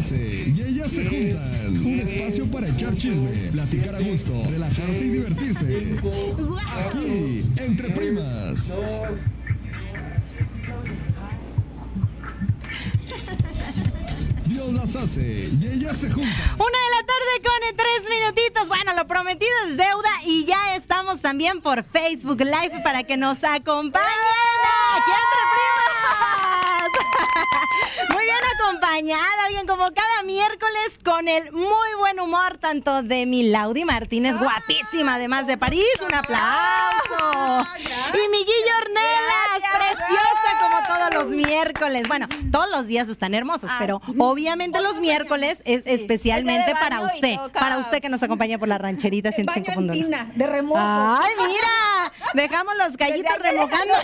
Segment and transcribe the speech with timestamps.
[0.00, 1.86] y ellas se juntan.
[1.86, 5.94] Un espacio para echar chisme, platicar a gusto, relajarse y divertirse.
[6.88, 8.72] Aquí, entre primas.
[14.46, 16.32] Dios las hace y ellas se juntan.
[16.54, 18.68] Una de la tarde con tres minutitos.
[18.68, 23.44] Bueno, lo prometido es deuda y ya estamos también por Facebook Live para que nos
[23.44, 24.06] acompañen.
[24.94, 25.79] Aquí entre primas.
[28.12, 33.48] Muy bien acompañada, oigan, como cada miércoles con el muy buen humor tanto de mi
[33.48, 37.66] Laudi Martínez, guapísima además de París, un aplauso.
[38.14, 42.08] Y mi Guillo Ornelas, preciosa como todos los miércoles.
[42.08, 47.78] Bueno, todos los días están hermosos, pero obviamente los miércoles es especialmente para usted, para
[47.78, 49.92] usted que nos acompaña por la rancherita Baño en 105.1.
[49.92, 50.80] tina, de remojo.
[50.80, 53.94] Ay, mira, dejamos los callitos Desde ayer en la remojando.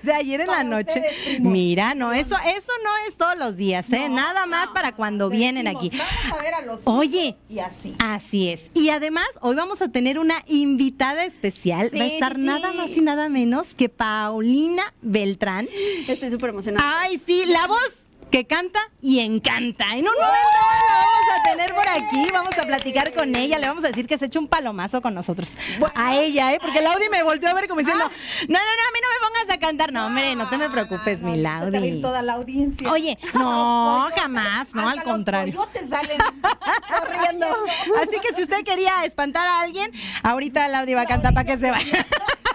[0.00, 1.02] Desde ayer en la noche.
[1.40, 4.08] Mira, no, eso, eso no es todos los días, ¿eh?
[4.08, 5.90] Nada más para cuando vienen aquí.
[5.90, 7.36] Vamos a ver a los Oye.
[7.48, 7.94] Y así.
[7.98, 8.70] Así es.
[8.74, 11.90] Y además, hoy vamos a tener una invitada especial.
[11.94, 15.68] Va a estar nada más y nada menos que Paulina Beltrán.
[16.08, 17.00] Estoy súper emocionada.
[17.02, 19.86] Ay, sí, la voz que canta y encanta.
[19.96, 23.58] En un momento más la vamos a tener por aquí, vamos a platicar con ella,
[23.58, 25.56] le vamos a decir que se echa un palomazo con nosotros.
[25.94, 26.58] A ella, ¿eh?
[26.60, 29.28] Porque Laudi me volteó a ver como diciendo, no, no, no, a mí no me
[29.28, 29.92] pongas a cantar.
[29.92, 32.00] No, hombre, no te me preocupes, mi Laudi.
[32.00, 32.90] toda la audiencia.
[32.90, 35.54] Oye, no, jamás, no, al contrario.
[35.54, 36.18] Los salen
[37.00, 37.46] corriendo.
[38.00, 39.90] Así que si usted quería espantar a alguien,
[40.22, 42.06] ahorita Laudi va a cantar para que se vaya.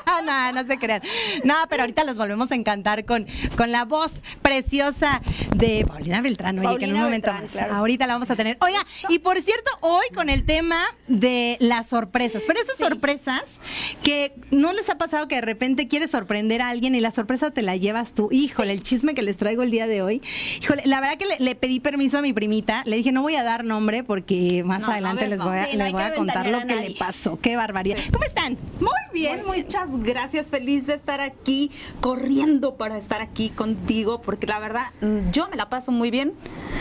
[0.24, 1.02] no, no se crean.
[1.44, 3.26] No, pero ahorita los volvemos a encantar con,
[3.58, 5.22] con la voz preciosa
[5.56, 6.60] de Paulina Beltrán.
[6.66, 7.52] Oye, que en un momento Beltrán, más.
[7.52, 7.74] claro.
[7.76, 8.58] Ahorita la vamos a tener.
[8.62, 12.44] Oiga, y por cierto, hoy con el tema de las sorpresas.
[12.48, 13.44] Pero esas sorpresas
[14.04, 17.52] que no les ha pasado que de repente quieres sorprender a alguien y la sorpresa
[17.52, 18.30] te la llevas tú.
[18.32, 20.22] Híjole, el chisme que les traigo el día de hoy.
[20.62, 22.84] Híjole, la verdad que le, le pedí permiso a mi primita.
[22.86, 25.66] Le dije, no voy a dar nombre porque más No, adelante les voy a.
[25.66, 27.40] Sí, les voy a contar lo a que le pasó.
[27.40, 27.98] Qué barbaridad.
[28.12, 28.58] ¿Cómo están?
[28.80, 30.48] Muy bien, muchas gracias.
[30.48, 31.72] Feliz de estar aquí,
[32.02, 34.86] corriendo para estar aquí contigo, porque la verdad,
[35.32, 36.34] yo me la paso muy bien.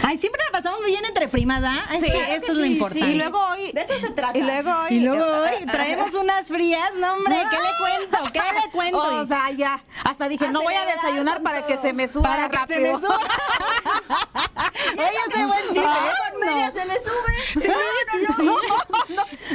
[0.02, 1.86] Ay, siempre la pasamos muy bien entre primas, ¿ah?
[1.94, 3.06] Es Sí, claro eso es lo sí, importante.
[3.06, 3.12] sí.
[3.12, 3.72] Y luego hoy.
[3.72, 4.38] De eso se trata.
[4.38, 4.94] Y luego hoy.
[4.94, 8.32] Y luego hoy traemos unas frías, no hombre, ¿qué le cuento?
[8.32, 8.98] ¿Qué le cuento?
[9.20, 9.82] O sea, ya.
[10.04, 12.98] Hasta dije, no voy a desayunar para que se me suba Para que se rápido.
[13.00, 13.20] me suba.
[14.96, 15.88] Oye, ese buen ¿eh?
[16.40, 16.80] Media No.
[16.80, 17.34] se le sube.
[17.52, 17.60] Sí,
[18.12, 18.48] sí, sí.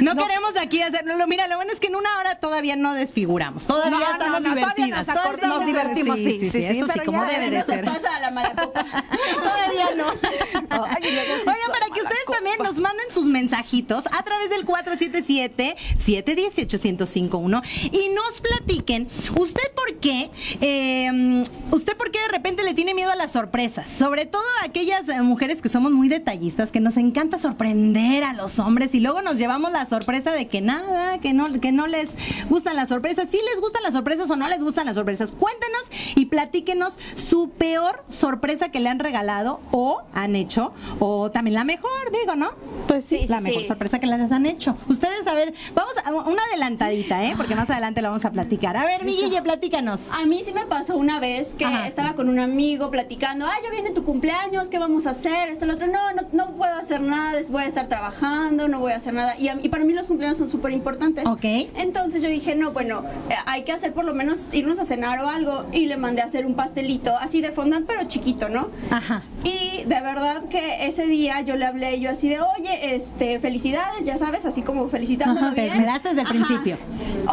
[0.00, 1.16] No, queremos aquí hacerlo.
[1.16, 3.66] Lo- Mira, lo bueno es que en una hora todavía no desfiguramos.
[3.66, 5.06] Todavía No, no, estamos no, todavía divertidas.
[5.06, 7.58] nos Todavía nos estamos- divertimos, sí, sí, sí, Eso sí, pero como ya, debe de
[7.58, 7.84] No se ser.
[7.84, 8.84] pasa a la mala copa.
[9.34, 10.08] Todavía no.
[10.10, 17.62] Oigan, son para que ustedes también nos manden sus mensajitos a través del 477-718-1051
[17.92, 20.30] y nos platiquen, ¿usted por qué?
[20.60, 23.88] eh, ¿Usted por qué de repente le tiene miedo a las sorpresas?
[23.88, 28.32] Sobre todo a aquellas eh, mujeres que somos muy detallistas, que nos encanta sorprender a
[28.32, 31.86] los hombres y luego nos llevamos la sorpresa de que nada, que no, que no
[31.86, 32.08] les
[32.48, 33.28] gustan las sorpresas.
[33.30, 35.32] ¿Sí les gustan las sorpresas o no les gustan las sorpresas?
[35.32, 41.54] Cuéntenos y platíquenos su peor sorpresa que le han regalado o han hecho, o también
[41.54, 42.50] la mejor, digo, ¿no?
[42.86, 43.68] Pues sí, la sí, mejor sí.
[43.68, 44.76] sorpresa que les han hecho.
[44.88, 47.34] Ustedes, a ver, vamos a una adelantadita, ¿eh?
[47.36, 48.76] Porque más adelante lo vamos a platicar.
[48.76, 50.00] A ver, mi Guille, platícanos.
[50.12, 51.86] A mí sí me pasó una vez que Ajá.
[51.86, 55.48] estaba con un amigo platicando, ah, ya viene tu cumpleaños, ¿qué vamos a hacer?
[55.48, 58.80] Esto, lo otro, no, no, no puedo hacer nada, les voy a estar trabajando, no
[58.80, 59.36] voy a hacer nada.
[59.38, 61.26] Y, a- y para mí los cumpleaños son súper importantes.
[61.26, 61.44] Ok.
[61.76, 65.20] Entonces yo dije, no, bueno, eh, hay que hacer por lo menos irnos a cenar
[65.20, 65.64] o algo.
[65.72, 68.68] Y le mandé a hacer un pastelito, así de fondant, pero chiquito, ¿no?
[68.90, 69.22] Ajá.
[69.44, 74.04] Y de verdad que ese día yo le hablé yo así de, oye, este, felicidades,
[74.04, 76.78] ya sabes, así como felicitándolo Ajá, te esmeraste desde el principio.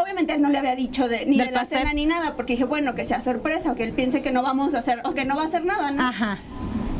[0.02, 1.80] Obviamente él no le había dicho de, ni Del de la pastel.
[1.80, 4.44] cena ni nada, porque dije, bueno, que sea sorpresa, o que él piense que no
[4.44, 6.04] vamos a hacer, o que no va a hacer nada, ¿no?
[6.08, 6.38] Ajá.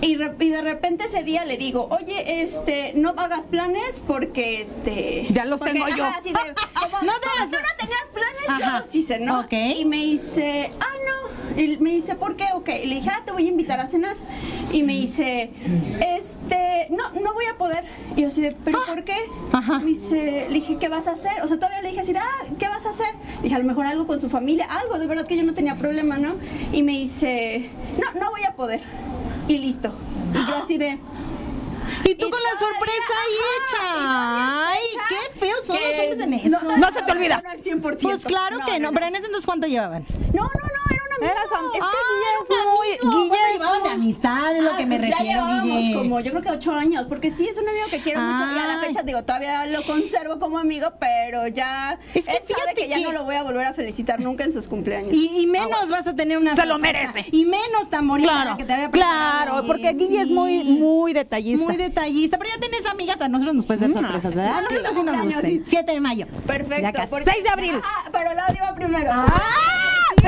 [0.02, 4.62] Y, re- y de repente ese día le digo, oye, este, no hagas planes porque,
[4.62, 5.28] este...
[5.32, 6.06] Ya los porque, tengo yo.
[6.06, 6.36] así de,
[6.80, 8.60] como, No no te te las- tú no tenías planes, Ajá.
[8.80, 9.40] yo los hice, ¿no?
[9.42, 9.54] Ok.
[9.78, 10.86] Y me dice, ah,
[11.56, 11.62] no.
[11.62, 12.46] Y me dice, ¿por qué?
[12.54, 12.70] Ok.
[12.84, 14.16] Y le dije, ah, te voy a invitar a cenar.
[14.72, 15.50] Y me dice,
[16.02, 17.84] este, no, no voy a poder.
[18.16, 19.16] Y yo así de, ¿pero por qué?
[19.52, 19.80] Ajá.
[19.80, 21.42] Me dice, le dije, ¿qué vas a hacer?
[21.44, 23.08] O sea, todavía le dije así de, ah, ¿qué vas a hacer?
[23.42, 25.76] Dije, a lo mejor algo con su familia, algo, de verdad que yo no tenía
[25.78, 26.36] problema, ¿no?
[26.72, 28.82] Y me dice, no, no voy a poder.
[29.48, 29.87] Y listo.
[30.34, 31.00] Y yo así de,
[32.04, 34.68] Y tú Y con la sorpresa ahí hecha.
[34.70, 34.80] Ay,
[35.10, 36.50] qué feos son los Que hombres en eso.
[36.64, 37.42] no- No se te olvida.
[37.44, 37.98] No al 100%.
[38.02, 40.06] Pues claro que no, no, pero en ese entonces ¿cuánto llevaban?
[40.34, 41.32] No, no, no, era un amigo.
[41.32, 42.88] Eras am- es que Ah, Guille era es un muy.
[43.18, 43.27] amigo.
[44.08, 46.20] Guille ¿Cuánto es llevaban de muy- amistad, es lo que me pues ya llevábamos como,
[46.20, 48.68] yo creo que ocho años, porque sí, es un amigo que quiero mucho y a
[48.68, 52.88] la fecha, digo, todavía lo conservo como amigo, pero ya Es que él sabe que
[52.88, 55.12] ya no lo voy a volver a felicitar nunca en sus cumpleaños.
[55.14, 57.26] Y, y menos vas a tener una Se lo merece.
[57.32, 60.72] Y menos tan bonita Claro, la que te había claro, porque Guille es muy, Sí.
[60.80, 61.64] muy detallista.
[61.66, 64.54] Muy detallista, pero ya tenés amigas, a nosotros nos puedes dar Mm, sorpresas, sí, ¿verdad?
[64.54, 65.48] A sí, nosotros sí nos cumpleaños, gusta.
[65.48, 65.62] sí.
[65.66, 66.28] 7 de mayo.
[66.46, 66.92] Perfecto.
[66.94, 67.08] casi.
[67.08, 67.82] porque- 6 de abril.
[67.84, 69.12] Ah, pero la iba primero.
[69.14, 69.77] ¡Ah!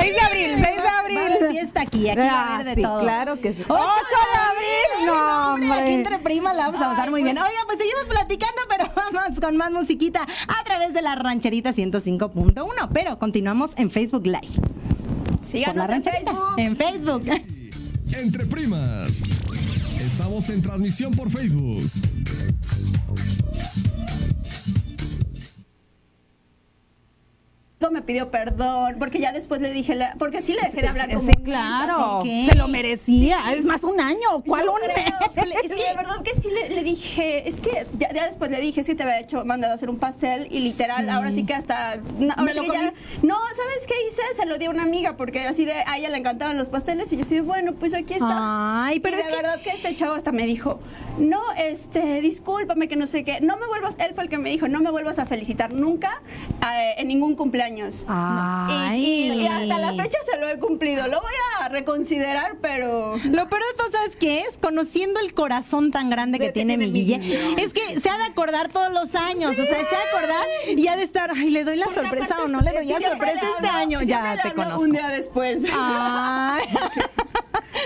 [0.00, 1.18] 6 de abril, 6 de Va a abril.
[1.18, 3.00] haber fiesta aquí, aquí va a Ah, haber de sí, todo.
[3.00, 3.62] claro que sí.
[3.68, 5.72] 8 de abril, no, hombre.
[5.72, 7.36] Aquí entre primas la vamos a pasar Ay, muy bien.
[7.36, 11.72] pues- Oigan, pues seguimos platicando, pero vamos con más musiquita a través de la rancherita
[11.72, 12.88] 105.1.
[12.92, 14.48] Pero continuamos en Facebook Live.
[15.42, 16.32] Síganos la en rancherita.
[16.32, 16.54] Facebook.
[16.58, 17.24] En Facebook.
[18.12, 19.22] Entre primas.
[20.04, 21.84] Estamos en transmisión por Facebook.
[27.88, 31.08] Me pidió perdón, porque ya después le dije, la- porque sí le dejé de hablar
[31.08, 32.22] como Sí, mes, claro.
[32.24, 33.38] Se lo merecía.
[33.54, 34.42] Es más, un año.
[34.46, 35.54] ¿Cuál un creo, mes?
[35.64, 38.60] Es que de verdad que sí le, le dije, es que ya, ya después le
[38.60, 41.08] dije, es que te había hecho, mandado a hacer un pastel y literal, Sí.
[41.10, 42.92] ahora sí que hasta, no, ahora sí que ya-
[43.22, 44.22] no, ¿sabes qué hice?
[44.36, 47.10] Se lo di a una amiga porque así de, a ella le encantaban los pasteles
[47.12, 48.84] y yo así bueno, pues aquí está.
[48.84, 50.80] Ay, pero Y es de que- verdad que este chavo hasta me dijo,
[51.18, 54.50] no, este, discúlpame que no sé qué, no me vuelvas, él fue el que me
[54.50, 56.20] dijo, no me vuelvas a felicitar nunca
[56.62, 57.69] eh, en ningún cumpleaños.
[58.08, 59.00] Ay.
[59.04, 63.16] Y, y- y hasta la fecha se lo he cumplido, lo voy a reconsiderar, pero...
[63.16, 64.56] Lo peor de todo, ¿sabes qué es?
[64.60, 68.16] Conociendo el corazón tan grande que tiene mi tiene mi Guille, es que se ha
[68.18, 70.46] de acordar todos los años, o sea, se ha de acordar
[70.76, 73.00] y ha de estar, ay, ¿le doy la Porque sorpresa o no le doy la
[73.00, 74.02] sorpresa este año?
[74.02, 74.80] Ya te conozco.
[74.82, 75.62] Un día después.
[75.72, 76.64] Ay.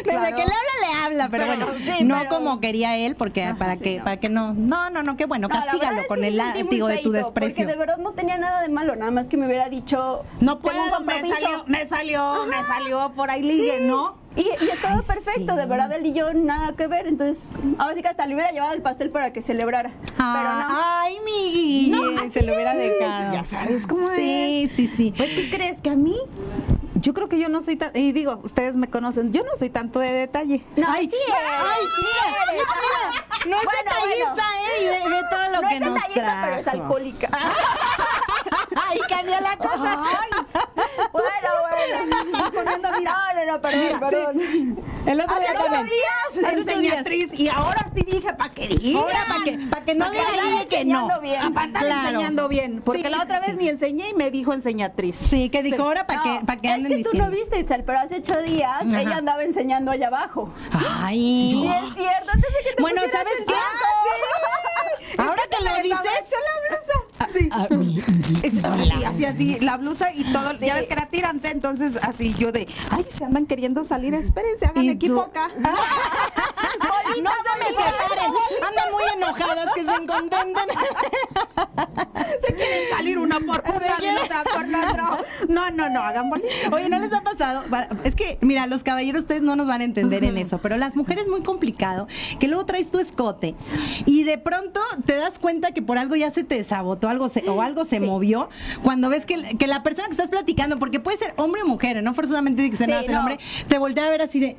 [0.05, 0.37] Desde Claro.
[0.37, 3.75] que le habla, le habla, pero, bueno, sí, no pero- como quería él, porque para
[3.77, 4.05] sí, que, no.
[4.05, 6.87] para que no, no, no, no, qué bueno, No, castígalo es con el sí látigo
[6.89, 7.55] de tu desprecio.
[7.57, 10.25] Porque de verdad no tenía nada de malo, nada más que me hubiera dicho.
[10.41, 14.23] No puedo, me salió, me salió, me salió por ahí ligue, ¿no?
[14.37, 15.59] Y, y estaba perfecto, sí.
[15.61, 18.51] de verdad él y yo nada que ver, entonces ahora sí que hasta le hubiera
[18.51, 19.91] llevado el pastel para que celebrara.
[20.17, 20.67] pero no.
[20.71, 22.01] Ay, mi No,
[22.33, 22.79] se lo hubiera es.
[22.99, 23.33] dejado.
[23.33, 25.15] Ya sabes cómo Sí, sí, sí.
[25.17, 26.17] Pues, ¿qué crees que a mí?
[27.05, 29.69] Yo creo que yo no soy tan, y digo, ustedes me conocen, yo no soy
[29.69, 30.65] tanto de detalle.
[30.75, 32.27] No, ay, sí es, ay, sí es.
[32.57, 34.83] mira, no es Bueno, detallista, ¿eh?
[34.83, 36.47] Y ve, ve todo lo no que es nos detallista, trajo.
[36.47, 37.29] pero es alcohólica.
[38.77, 40.03] Ay, cambia la cosa.
[41.13, 41.27] bueno,
[41.63, 42.51] bueno.
[42.53, 44.85] Poniendo, mira, no, no, no, perdón, perdón.
[45.07, 45.85] El otro día también.
[45.87, 46.69] días, Hace ocho días.
[46.77, 49.03] enseñatriz, y ahora sí dije, ¿para qué digan?
[49.03, 49.59] Ahora, ¿para qué?
[49.71, 50.99] Para que no Pa' que diga vaya Guille que no.
[51.01, 51.53] enseñando bien.
[51.55, 52.09] Para andar Claro.
[52.09, 55.17] enseñando bien, porque Sí, la otra sí, vez ni enseñé y me dijo enseñatriz.
[55.17, 57.31] Sí, que dijo ahora para No, que, para que es anden que tú diciendo.
[57.31, 59.01] no viste, Itzel, pero hace ocho días Ajá.
[59.03, 60.53] ella andaba enseñando allá abajo.
[60.73, 61.51] Ay.
[61.53, 63.55] Sí, es cierto, antes de que te Bueno, ¿sabes qué?
[65.23, 66.25] Ahora que lo dices.
[67.33, 67.49] Sí.
[67.51, 67.67] Ah,
[68.43, 70.67] Ex- Así, así, así, la blusa y todo, Sí.
[70.67, 74.67] ya ves que era tirante, entonces así yo de, ay, se andan queriendo salir, espérense,
[74.67, 75.49] hagan equipo acá.
[75.59, 75.71] no
[77.15, 78.33] se me separen.
[78.69, 80.65] Andan muy enojadas que se contenten.
[82.47, 85.19] Se quieren salir una por una y otra por la otra.
[85.49, 86.49] No, no, no, hagan bolita.
[86.73, 87.63] Oye, ¿no les ha pasado?
[88.05, 90.97] Es que, mira, los caballeros ustedes no nos van a entender en eso, pero las
[90.97, 92.07] mujeres es muy complicado,
[92.39, 93.55] que luego traes tu escote
[94.07, 97.49] y de pronto te das cuenta que por algo ya se te sabotó algo se-
[97.49, 98.49] o algo se movió,
[98.83, 102.03] cuando ves que, que la persona que estás platicando, porque puede ser hombre o mujer,
[102.03, 103.21] no forzosamente tiene que ser Sí, nada no.
[103.21, 104.57] hombre, te voltea a ver así de...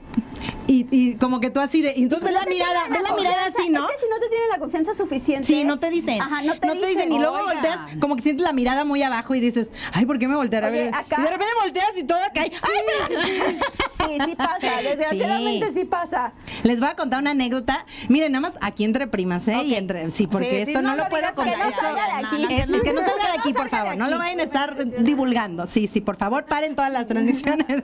[0.68, 1.94] Y, y como que tú así de...
[1.96, 3.88] Y entonces ves No la te mirada, ves la mirada así, ¿no?
[3.90, 5.48] Es que si no te tienen la confianza suficiente.
[5.48, 6.20] Sí, no te dicen.
[6.22, 7.12] Ajá, no te, dicen.
[7.12, 7.54] Y luego Oigan.
[7.54, 10.70] volteas, como que sientes la mirada muy abajo y dices, ay, ¿por qué me voltearon
[10.70, 10.94] a ver?
[10.94, 12.52] acá- Y de repente volteas y todo cae.
[12.62, 13.66] ¡Ay, mira!
[14.08, 14.82] Sí, sí pasa.
[14.84, 16.34] Desgraciadamente sí, pasa.
[16.64, 17.86] Les voy a contar una anécdota.
[18.10, 19.64] Miren, nada más aquí entre primas, ¿eh?
[19.66, 21.56] Y entre, sí, porque Sí, sí, esto no, no lo puedo contar.
[21.58, 22.44] que no salga de aquí.
[22.54, 23.98] Es- que no salga de aquí, por favor.
[23.98, 25.68] No lo vayan a estar divulgando.
[25.68, 27.66] Sí, sí, por favor, paren todas las transmisiones.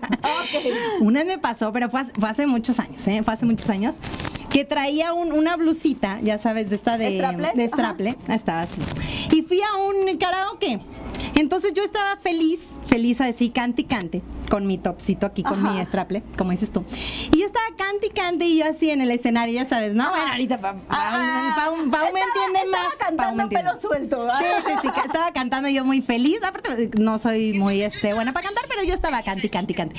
[1.00, 3.22] Una vez me pasó, pero fue hace, fue hace muchos años, ¿eh?
[3.24, 3.96] Fue hace muchos años.
[4.50, 7.12] Que traía un- una blusita, ya sabes, de esta de,
[7.56, 8.18] de straple.
[8.28, 8.82] Estaba así.
[9.32, 10.80] Y fui a un karaoke.
[11.36, 15.66] Entonces yo estaba feliz, feliz a decir cante y cante, con mi topsito aquí, con
[15.66, 15.74] Ajá.
[15.80, 16.84] mi straple, como dices tú.
[17.34, 20.10] Y yo estaba cante y cante y yo así en el escenario, ya sabes, ¿no?
[20.10, 21.78] Bueno, ahorita pa, pa- Ah, Pau,
[22.14, 22.94] me entiende más.
[22.94, 24.28] Estaba cantando pelo suelto.
[24.40, 26.38] Sí, sí, sí, estaba cantando yo muy feliz.
[26.44, 29.76] Aparte, no soy muy este, buena para cantar, pero yo estaba cante, y cante, y
[29.76, 29.96] cante.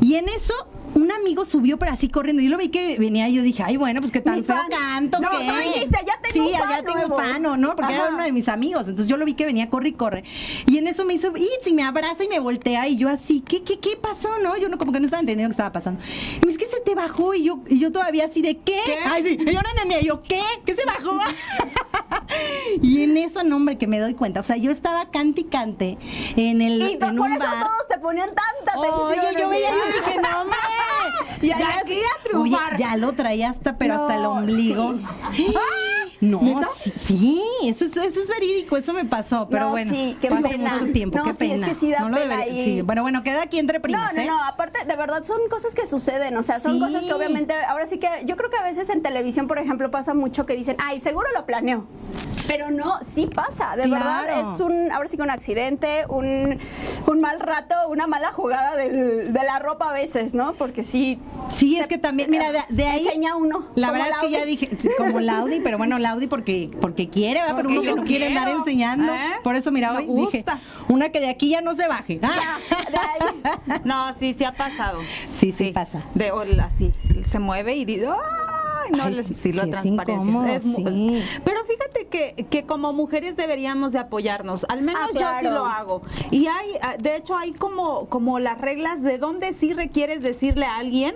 [0.00, 0.54] Y en eso,
[0.94, 2.42] un amigo subió, pero así corriendo.
[2.42, 5.18] Yo lo vi que venía y yo dije, ay, bueno, pues qué tan feo canto,
[5.20, 5.46] No, ¿qué?
[5.46, 7.16] no dijiste, ya tengo sí, un ya tengo nuevo.
[7.16, 7.76] fan, ¿o ¿no?
[7.76, 8.82] Porque era uno de mis amigos.
[8.82, 10.24] Entonces yo lo vi que venía, corre y corre.
[10.66, 12.88] Y en eso me hizo, y me abraza y me voltea.
[12.88, 14.56] Y yo así, ¿qué, qué, qué pasó, no?
[14.56, 16.00] Yo no, como que no estaba entendiendo qué estaba pasando.
[16.42, 17.34] Y me dice, ¿qué se te bajó?
[17.34, 18.80] Y yo, y yo todavía así de, ¿qué?
[19.04, 19.36] Ay, sí.
[19.40, 20.00] Y yo no entendía.
[20.00, 20.40] Y yo, ¿qué?
[20.64, 21.18] ¿Qué se bajó?
[22.82, 24.40] y en eso, no, hombre, que me doy cuenta.
[24.40, 25.98] O sea, yo estaba cante y cante
[26.36, 27.60] en el Y en por un eso bar.
[27.66, 29.26] todos te ponían tanta atención.
[29.30, 30.56] Oye, yo veía y dije, no, hombre.
[31.42, 32.76] Ya, ya, quería Oye, triunfar.
[32.78, 34.94] ya lo traía hasta, pero hasta el No, ombligo.
[36.20, 36.40] No,
[36.82, 40.28] sí, sí, eso es, eso es verídico, eso me pasó, pero No, bueno, sí, qué
[40.30, 40.72] pena.
[40.78, 41.66] mucho tiempo, No, qué sí, es pena.
[41.68, 44.14] que sí da No lo pena y- sí, bueno, bueno, queda aquí entre No, primas,
[44.14, 44.26] no, ¿eh?
[44.26, 46.80] no, aparte, de verdad son cosas que suceden, o sea, son Sí.
[46.80, 49.90] cosas que obviamente, ahora sí que yo creo que a veces en televisión, por ejemplo,
[49.90, 51.84] pasa mucho que dicen, ay, seguro lo planeó.
[52.48, 54.04] Pero no, sí pasa, de Claro.
[54.04, 56.60] verdad, es un, ahora sí que un accidente, un,
[57.06, 60.54] un mal rato, una mala jugada del- de la ropa a veces, ¿no?
[60.54, 61.05] Porque sí.
[61.48, 63.06] Sí, es que también, mira, de, de ahí.
[63.06, 63.66] Enseña uno.
[63.76, 67.40] La verdad es que ya dije, sí, como Laudi, pero bueno, Laudi porque, porque quiere,
[67.40, 67.56] ¿verdad?
[67.56, 69.12] Pero uno que no quiere andar enseñando.
[69.12, 69.18] ¿eh?
[69.44, 70.44] Por eso, mira, Me hoy dije,
[70.88, 72.18] una que de aquí ya no se baje.
[72.22, 73.80] Ahí.
[73.84, 74.98] No, sí, sí ha pasado.
[75.38, 76.02] Sí, sí pasa.
[76.14, 76.92] De o- así,
[77.24, 78.45] se mueve y dice, ¡ay!
[78.90, 80.14] No, Ay, sí, sí, lo sí, es transparencia.
[80.14, 81.22] incómodo, Es sí.
[81.44, 84.64] Pero fíjate que, que como mujeres deberíamos de apoyarnos.
[84.68, 85.50] Al menos Ah, yo sí claro.
[85.50, 86.02] lo hago.
[86.30, 90.66] Y hay, ah, de hecho, hay como, como las reglas de dónde sí requieres decirle
[90.66, 91.14] a alguien,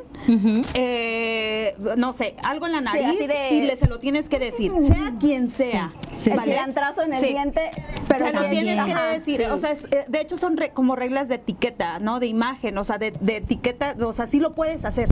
[0.74, 4.38] eh, no sé, algo en la Sí, nariz de- y le se lo tienes que
[4.38, 5.92] decir, sea quien sea.
[6.16, 6.52] Sí, el ¿vale?
[6.52, 7.26] cilantrazo en el Sí.
[7.28, 7.70] diente,
[8.08, 9.44] pero se lo sí, tienes que ajá, decir, sí.
[9.44, 12.20] o sea, es- eh, de hecho son re- como reglas de etiqueta, ¿no?
[12.20, 15.08] De imagen, o sea, de, de etiqueta, o sea, sí lo puedes hacer.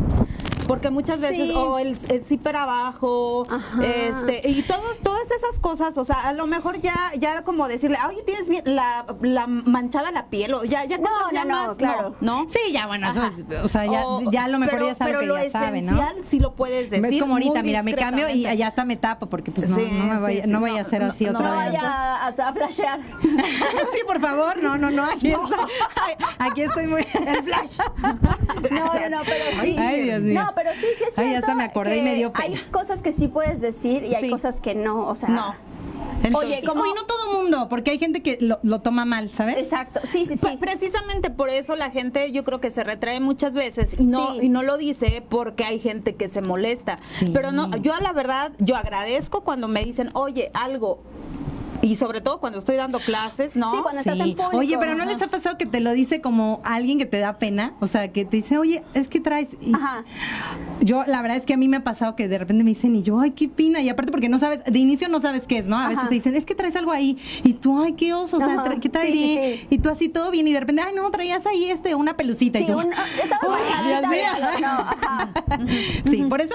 [0.69, 1.55] Porque muchas veces, Sí.
[1.57, 3.83] o el, el zipper abajo, Ajá.
[3.83, 7.99] este, y todo, todas esas cosas, o sea, a lo mejor ya, ya como decirle,
[8.07, 11.67] oye, tienes la, la manchada la piel, o ya, ya No, cosas ya no, no,
[11.69, 12.17] más, claro.
[12.21, 12.47] ¿no?
[12.49, 13.23] Sí, ya, bueno, eso,
[13.65, 15.51] o sea, ya, O- ya a lo mejor pero- ya sabe pero que lo ya
[15.51, 16.01] sabe, ¿no?
[16.25, 17.05] sí lo puedes decir.
[17.07, 19.89] Es como ahorita, mira, me cambio y allá hasta me tapo porque pues no, Sí,
[19.91, 21.67] no me vaya, sí, no vaya no, a ser no, así no otra No vez.
[21.73, 21.83] vaya
[22.27, 23.01] a, a flashear.
[23.23, 25.49] sí, por favor, no, no, no, aquí estoy,
[26.39, 27.07] aquí estoy muy...
[27.27, 27.79] El flash.
[28.71, 29.77] No, no, no, pero sí.
[29.79, 30.43] Ay, Dios mío.
[30.43, 31.47] No, pero sí, sí es Ay, cierto.
[31.47, 32.45] hasta me acordé y que me dio pena.
[32.57, 34.31] Hay cosas que sí puedes decir y hay Sí.
[34.31, 35.29] cosas que no, o sea.
[35.29, 35.51] No.
[35.51, 39.05] Oye, Entonces- como- Como y no todo mundo, porque hay gente que lo, lo toma
[39.05, 39.57] mal, ¿sabes?
[39.59, 40.57] Exacto, sí, sí, sí.
[40.59, 44.47] Precisamente por eso la gente yo creo que se retrae muchas veces y no Sí.
[44.47, 46.99] y no lo dice porque hay gente que se molesta.
[47.21, 47.31] Sí.
[47.33, 50.99] Pero no, yo a la verdad yo agradezco cuando me dicen, "Oye, algo"
[51.83, 53.71] y sobre todo cuando estoy dando clases, ¿no?
[53.73, 54.57] Sí, cuando estás en público.
[54.57, 55.13] Oye, pero ¿no Ajá.
[55.13, 57.75] les ha pasado que te lo dice como alguien que te da pena?
[57.81, 59.49] O sea, que te dice, oye, es que traes...
[59.61, 60.05] y- Ajá.
[60.81, 62.95] Yo, la verdad es que a mí me ha pasado que de repente me dicen,
[62.97, 63.81] y yo, ay, qué pina.
[63.81, 65.77] Y aparte porque no sabes, de inicio no sabes qué es, ¿no?
[65.79, 66.09] A veces Ajá.
[66.09, 67.19] te dicen, es que traes algo ahí.
[67.45, 69.13] Y tú, ay, qué oso, o sea, tra- ¿qué Sí, traeré?
[69.13, 69.67] sí, sí.
[69.71, 72.59] Y tú así todo bien y de repente, ay, no, traías ahí este, una pelucita.
[72.59, 72.91] y Sí, tú, un.
[76.11, 76.55] Sí, por eso,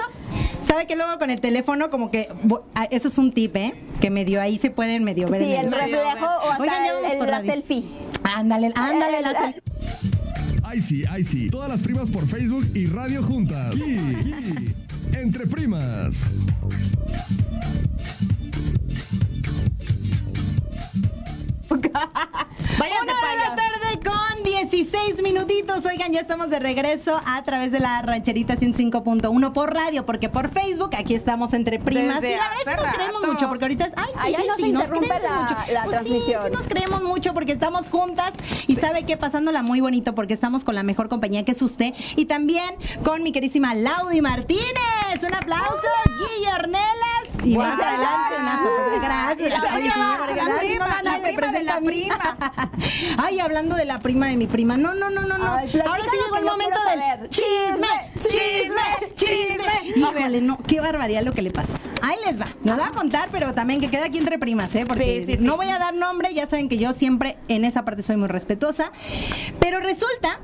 [0.62, 2.28] ¿sabe que luego con el teléfono como que,
[2.90, 3.74] eso es un tip, ¿eh?
[4.00, 5.72] Que medio ahí se pueden medio ver Sí, en el el...
[5.72, 7.52] reflejo o hasta Oigan, el- la radio.
[7.52, 7.84] selfie.
[8.22, 9.62] Ándale, ándale, la selfie.
[10.62, 11.48] Ay sí, ay sí.
[11.50, 13.74] Todas las primas por Facebook y Radio Juntas.
[13.74, 14.74] Aquí, aquí,
[15.12, 16.16] entre primas.
[22.78, 25.84] Váyanse Una de la tarde con 16 minutitos.
[25.84, 30.50] Oigan, ya estamos de regreso a través de la rancherita 105.1 por radio, porque por
[30.50, 32.20] Facebook aquí estamos entre primas.
[32.20, 34.34] Desde y la verdad sí hace nos creemos mucho, porque ahorita es, ay, sí, Ay,
[34.38, 35.54] ay, sí, no sí, se nos creemos la- mucho.
[35.54, 36.42] la Pues sí, transmisión.
[36.46, 38.32] sí nos creemos mucho porque estamos juntas
[38.66, 41.94] y sabe que pasándola muy bonito porque estamos con la mejor compañía que es usted
[42.16, 44.62] y también con mi querísima Laudi Martínez.
[45.26, 45.88] Un aplauso,
[46.18, 46.50] Guille
[47.44, 49.00] Y más adelante, adelante.
[49.00, 49.62] gracias.
[49.62, 51.02] La prima, la prima,
[51.42, 52.36] la de la prima.
[53.18, 54.76] Ay, hablando de la prima de mi prima.
[54.76, 55.44] No, no, no, no, no.
[55.44, 57.88] Ahora sí llegó el momento del chisme,
[58.20, 59.92] chisme, chisme.
[59.96, 61.78] Híjole, no, qué barbaridad lo que le pasa.
[62.02, 62.46] Ahí les va.
[62.62, 64.84] Nos va a contar, pero también que quede aquí entre primas, ¿eh?
[64.86, 65.44] Porque Sí, sí, sí.
[65.44, 68.28] no voy a dar nombre, ya saben que yo siempre en esa parte soy muy
[68.28, 68.92] respetuosa.
[69.58, 70.40] Pero resulta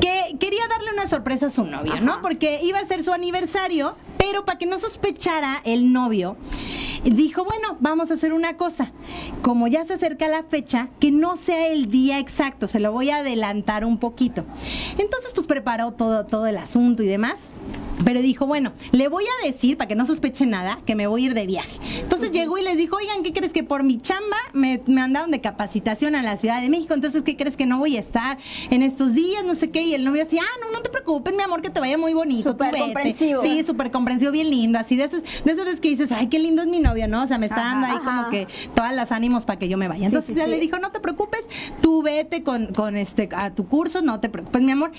[0.00, 2.22] que quería darle una sorpresa a su novio, ¿no?
[2.22, 6.36] Porque iba a ser su aniversario, pero para que no sospechara el novio,
[7.04, 8.92] dijo, bueno, vamos a hacer una cosa.
[9.40, 13.08] Como ya se acerca la fecha, que no sea el día exacto, se lo voy
[13.08, 14.44] a adelantar un poquito.
[14.98, 17.38] Entonces, pues preparó todo, todo el asunto y demás.
[18.04, 21.24] Pero dijo, bueno, le voy a decir, para que no sospeche nada, que me voy
[21.24, 21.78] a ir de viaje.
[22.00, 25.30] Entonces llegó y les dijo, oigan, ¿qué crees que por mi chamba me, me mandaron
[25.30, 26.94] de capacitación a la Ciudad de México?
[26.94, 28.38] Entonces, ¿qué crees que no voy a estar
[28.70, 29.44] en estos días?
[29.44, 29.82] No sé qué.
[29.82, 32.14] Y el novio así, ah, no, no te preocupes, mi amor, que te vaya muy
[32.14, 32.50] bonito.
[32.50, 32.84] Súper vete".
[32.84, 33.42] comprensivo.
[33.42, 34.78] Sí, súper comprensivo, bien lindo.
[34.78, 37.22] Así de esas, de esas veces que dices, ay, qué lindo es mi novio, ¿no?
[37.22, 38.04] O sea, me está dando ahí Ajá.
[38.04, 40.06] como que todas las ánimos para que yo me vaya.
[40.06, 40.50] Entonces sí, sí.
[40.50, 41.44] le dijo, no te preocupes,
[41.80, 44.92] tú vete con, con este a tu curso, no te preocupes, mi amor.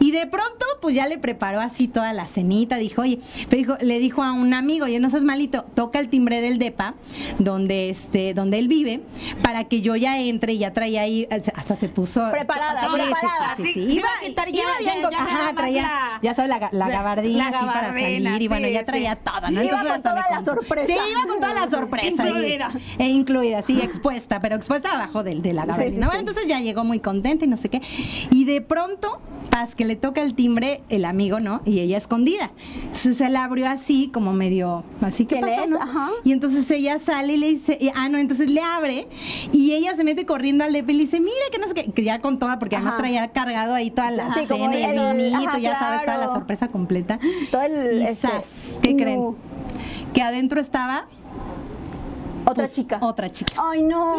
[0.00, 3.18] Y de pronto, pues ya le preparó así toda la penita, dijo, oye,
[3.50, 6.58] pero dijo, le dijo a un amigo, oye, no seas malito, toca el timbre del
[6.58, 6.94] DEPA,
[7.38, 9.02] donde este, donde él vive,
[9.42, 13.54] para que yo ya entre y ya traía ahí, hasta se puso Preparada, Sí, preparada.
[13.58, 13.80] sí, sí, sí.
[13.98, 16.88] Iba, a quitar ya, iba bien, ya, ya ajá, traía, la- ya sabes, la, la
[16.88, 19.62] gabardina la así para salir, y bueno, ya traía todo, ¿no?
[19.62, 20.86] Iba con toda la sorpresa.
[20.86, 22.24] Sí, iba con toda la sorpresa.
[22.24, 22.72] y- Incluida.
[22.98, 26.06] e incluida, sí, expuesta, pero expuesta abajo del, de la gabardina.
[26.06, 27.82] Bueno, entonces ya llegó muy contenta y no sé qué.
[28.30, 31.60] Y de pronto, paz, que le toca el timbre el amigo, ¿no?
[31.66, 32.37] Y ella escondida.
[32.82, 35.48] Entonces se la abrió así, como medio, así que no?
[35.80, 36.08] Ajá.
[36.24, 39.08] Y entonces ella sale y le dice, y- ah, no, entonces le abre
[39.52, 41.90] y ella se mete corriendo al Lepe y le dice, mira que no sé qué,
[41.92, 43.02] que ya con toda, porque además Ajá.
[43.02, 46.16] traía cargado ahí toda la Sí, cena y el el- vinito, ajá, ya sabes, toda
[46.18, 47.18] la sorpresa completa.
[47.50, 48.44] Todo el, Y este, zas,
[48.82, 48.96] ¿qué no.
[49.02, 49.36] creen?
[50.12, 51.06] Que adentro estaba
[52.44, 52.98] Otra pues, chica.
[53.02, 53.52] Otra chica.
[53.62, 54.14] Ay, no.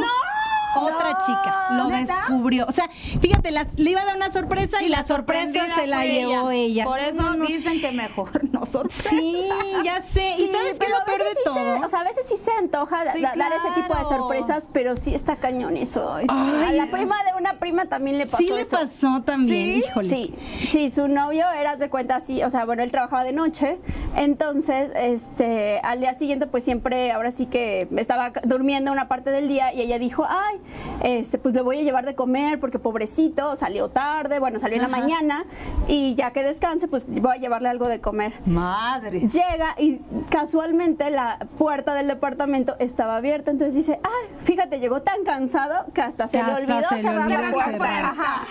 [0.76, 2.16] Otra No, chica lo ¿neta?
[2.20, 2.66] descubrió.
[2.68, 6.06] O sea, fíjate, las- le iba a dar una sorpresa y, la sorpresa se la
[6.06, 6.84] llevó ella.
[6.86, 7.46] Por eso No, no.
[7.46, 9.10] dicen que mejor no sorpresa.
[9.10, 9.48] Sí,
[9.84, 10.36] ya sé.
[10.38, 11.56] ¿Y sabes pero lo peor de sí todo?
[11.80, 14.04] se- o sea, a veces sí se antoja da- Sí, da- dar ese tipo de
[14.04, 16.14] sorpresas, pero sí está cañón eso.
[16.16, 16.28] Ay.
[16.30, 18.78] a la prima de una prima también le pasó sí le eso.
[18.78, 19.84] pasó también, ¿Sí?
[19.88, 20.10] híjole.
[20.10, 20.36] Sí,
[20.70, 23.80] sí, su novio era de cuenta así, o sea, bueno, él trabajaba de noche,
[24.16, 29.48] entonces, este, al día siguiente, pues siempre, ahora sí que estaba durmiendo una parte del
[29.48, 30.59] día y ella dijo, ay,
[31.04, 34.84] este, pues le voy a llevar de comer porque pobrecito, salió tarde, bueno, salió en
[34.84, 35.46] la mañana
[35.88, 38.34] y ya que descanse, pues voy a llevarle algo de comer.
[38.46, 39.22] Madre.
[39.22, 45.24] Llega y casualmente la puerta del departamento estaba abierta, entonces dice, ay, fíjate, llegó tan
[45.24, 48.10] cansado que hasta se le olvidó se le cerrar olvidó la puerta.
[48.10, 48.43] Ajá.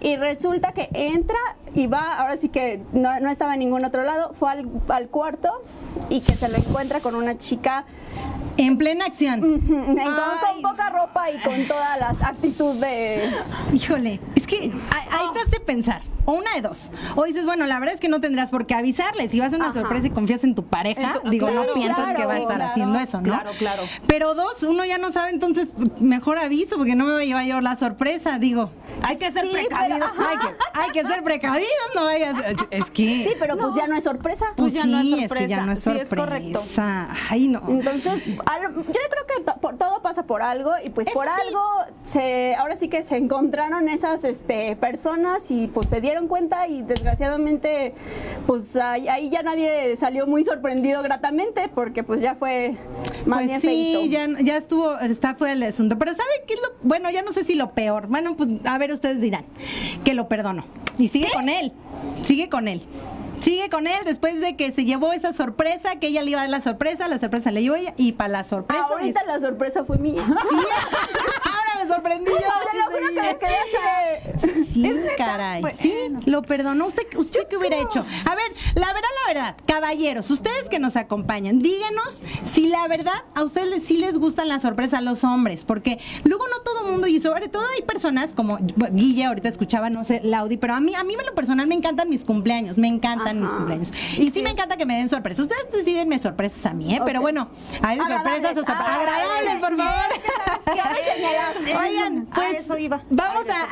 [0.00, 1.38] Y resulta que entra
[1.74, 5.08] y va, ahora sí que no, no estaba en ningún otro lado, fue al, al
[5.08, 5.62] cuarto
[6.08, 7.84] y que se lo encuentra con una chica
[8.56, 9.40] En plena acción.
[9.40, 13.28] con, poca ropa y con toda la actitud de...
[13.72, 14.56] Híjole, es que
[14.90, 16.02] ahí ahí te hace pensar.
[16.30, 16.90] O una de dos.
[17.16, 19.28] O dices, bueno, la verdad es que no tendrás por qué avisarle.
[19.30, 19.80] Si vas a una Ajá.
[19.80, 22.38] sorpresa y confías en tu pareja, En tu- digo, no piensas claro, que va a
[22.38, 23.24] estar claro, haciendo eso, ¿no?
[23.24, 23.82] claro, claro.
[24.06, 25.68] Pero dos, uno ya no sabe, entonces
[26.00, 28.70] mejor aviso porque no me va a llevar yo la sorpresa, digo.
[29.00, 29.98] Hay que ser Sí, precavido.
[30.00, 30.28] pero- ajá.
[30.30, 32.34] Hay que, hay que ser precavidos, no vayas.
[32.72, 33.02] Es que.
[33.06, 34.46] Sí, pero pues ya no es sorpresa.
[34.56, 35.46] pues pues ya sí, no es es, que sorpresa.
[35.48, 36.24] ya no es Sí, es sorpresa.
[36.26, 36.62] correcto.
[37.30, 37.62] Ay, no.
[37.68, 41.32] Entonces, yo creo que to- por- todo pasa por algo y pues por sí.
[41.46, 41.60] algo
[42.02, 46.82] se ahora sí que se encontraron esas este, personas y pues se dieron cuenta y
[46.82, 47.94] desgraciadamente
[48.46, 52.76] pues ahí, ahí ya nadie salió muy sorprendido gratamente porque pues ya fue
[53.26, 55.98] más Pues bien sí, ya, ya estuvo, está fue el asunto.
[55.98, 56.68] Pero ¿sabe qué es lo?
[56.82, 58.06] Bueno, ya no sé si lo peor.
[58.08, 59.44] Bueno, pues a ver, ustedes dirán
[60.04, 60.64] que lo perdono.
[60.98, 61.72] Y sigue con él.
[62.24, 62.82] Sigue con él.
[63.40, 66.42] Sigue con él después de que se llevó esa sorpresa, que ella le iba a
[66.44, 68.84] dar la sorpresa, la sorpresa le llevó ella, y para la sorpresa.
[68.90, 70.22] Ahorita la sorpresa fue mía.
[70.50, 70.56] Sí,
[71.88, 72.36] me sorprendí yo.
[72.70, 75.60] Te lo juro que me quedé Sí, caray.
[75.60, 75.76] Bueno.
[75.80, 75.94] Sí,
[76.26, 76.86] lo perdonó.
[76.86, 78.04] ¿Usted, usted qué hubiera hecho?
[78.24, 83.24] A ver, la verdad, la verdad, caballeros, ustedes que nos acompañan, díganos si la verdad
[83.34, 86.84] a ustedes les- sí les gustan las sorpresas a los hombres, porque luego no todo
[86.84, 88.58] mundo, y sobre todo hay personas como
[88.92, 91.74] Guille, ahorita escuchaba, no sé, Laudi, pero a mí, a mí en lo personal me
[91.74, 93.92] encantan mis cumpleaños, me encantan mis cumpleaños.
[94.18, 95.46] Y sí me encanta que me den sorpresas.
[95.46, 97.00] Ustedes deciden sorpresas a mí, ¿eh?
[97.04, 97.48] Pero bueno,
[97.82, 100.08] hay de sorpresas hasta agradables, por favor.
[101.78, 103.02] Oigan, A pues eso iba.
[103.10, 103.64] vamos a,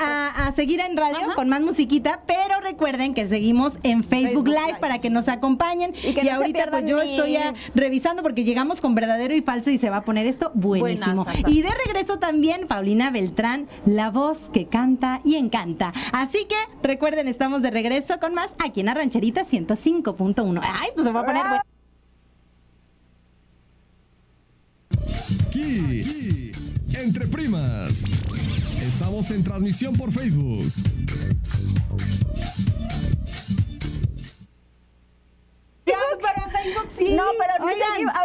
[0.44, 4.48] a- a seguir en radio con más musiquita, pero recuerden que seguimos en Facebook, Facebook
[4.48, 4.78] Live, Live.
[4.80, 5.92] para que nos acompañen.
[6.02, 9.42] Y Y, que no ahorita pues yo estoy ya revisando porque llegamos con verdadero y
[9.42, 11.24] falso y se va a poner esto buenísimo.
[11.24, 11.48] Buenaza.
[11.50, 15.92] Y de regreso también Paulina Beltrán, la voz que canta y encanta.
[16.12, 20.60] Así que recuerden, estamos de regreso con más aquí en Arrancherita 105.1.
[20.62, 21.62] Ay, esto se va a poner bueno.
[25.48, 26.45] Aquí, aquí,
[27.02, 28.04] entre primas.
[28.82, 30.70] Estamos en transmisión por Facebook.
[35.96, 37.14] Pero Facebook sí.
[37.14, 37.52] No, pero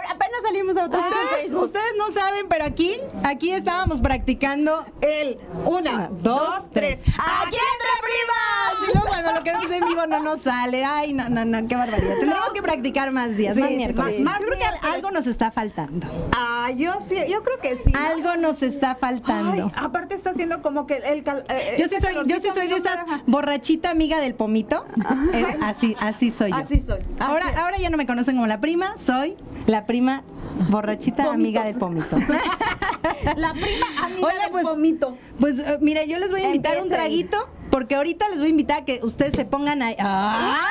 [0.09, 6.09] apenas salimos a en Ustedes, ustedes no saben, pero aquí, aquí estábamos practicando El una,
[6.11, 6.99] dos, tres.
[7.01, 8.89] ¡Aquí entre primas!
[8.89, 10.83] Y luego cuando lo queremos en vivo no nos sale.
[10.83, 12.15] Ay, no, no, no, qué barbaridad.
[12.19, 14.15] Tendremos que practicar más días, Sí, más miércoles.
[14.17, 14.23] sí.
[14.23, 16.07] Creo que algo nos está faltando.
[16.35, 17.93] Ah, yo sí, yo creo que sí.
[17.95, 19.65] Algo nos está faltando.
[19.65, 22.49] Ay, aparte está haciendo como que el cal- eh, Yo sí ese soy, yo sí
[22.55, 24.85] soy de esas borrachita amiga del pomito.
[25.33, 26.57] Eh, así, así soy yo.
[26.57, 26.99] Así soy.
[27.19, 29.37] Ahora, ahora ya no me conocen como la prima, soy
[29.67, 30.23] la prima
[30.69, 32.17] borrachita amiga del pomito.
[33.35, 35.17] La prima amiga del pues, pomito.
[35.39, 38.49] Pues eh, mire, yo les voy a invitar un traguito, porque ahorita les voy a
[38.49, 39.95] invitar a que ustedes se pongan ahí.
[39.99, 40.61] ¡Ay!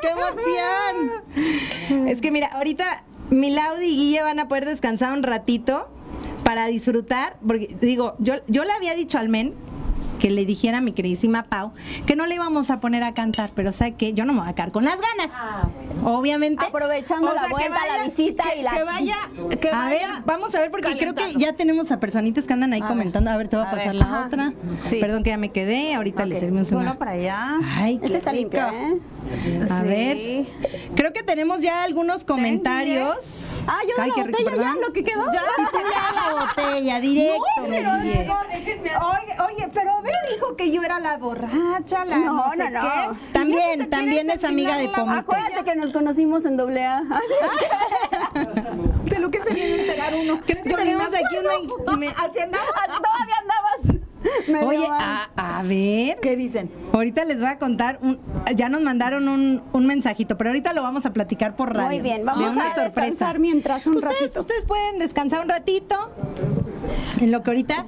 [0.00, 2.08] ¡Qué emoción!
[2.08, 5.88] Es que mira, ahorita Milaudi y Guille van a poder descansar un ratito
[6.44, 9.54] para disfrutar, porque digo, yo, yo le había dicho al men
[10.22, 11.72] que le dijera a mi queridísima Pau
[12.06, 14.38] que no le íbamos a poner a cantar, pero o sea que yo no me
[14.38, 15.34] voy a quedar con las ganas.
[16.04, 16.64] Obviamente.
[16.64, 18.70] Aprovechando O sea, la vuelta, vaya- la visita que- y la.
[18.70, 19.16] que vaya,
[19.60, 22.52] que a ver, vaya vamos a ver porque creo que ya tenemos a personitas que
[22.52, 23.30] andan ahí A comentando.
[23.32, 23.96] A ver, te voy a, a pasar ver.
[23.96, 24.26] la Ajá.
[24.26, 24.52] otra.
[24.88, 24.98] Sí.
[25.00, 25.94] Perdón que ya me quedé.
[25.96, 26.96] Ahorita le Ok, servimos una.
[26.98, 27.56] para allá.
[27.78, 28.50] Ay, qué Este está rico.
[28.52, 28.98] limpio, ¿eh?
[29.70, 29.86] A Sí.
[29.86, 30.46] ver,
[30.96, 33.62] creo que tenemos ya algunos comentarios.
[33.66, 35.24] Ah, yo de Ay, la rico, botella ya, lo que quedó.
[35.32, 35.42] Ya.
[35.58, 37.42] Y tú ya la botella, directo.
[37.58, 42.52] No, pero oye, oye, pero ve, dijo que yo era la borracha, la no, No,
[42.56, 43.16] sé no.
[43.32, 45.18] También, también es amiga de Pomito.
[45.20, 47.02] Acuérdate que nos conocimos en doble A.
[49.04, 50.40] De lo que se viene a enterar uno.
[50.46, 52.06] Creo que Yo tenemos aquí una- me-
[52.42, 52.64] andaba.
[52.86, 53.36] Todavía
[54.48, 56.18] medio Oye, a, a ver.
[56.20, 56.70] ¿Qué dicen?
[56.92, 58.18] Ahorita les voy a contar, un-
[58.56, 61.88] ya nos mandaron un, un mensajito, pero ahorita lo vamos a platicar por radio.
[61.88, 63.00] Muy bien, de vamos una a sorpresa.
[63.00, 64.40] descansar mientras un ustedes, ratito.
[64.40, 66.10] ustedes pueden descansar un ratito,
[67.20, 67.84] en lo que ahorita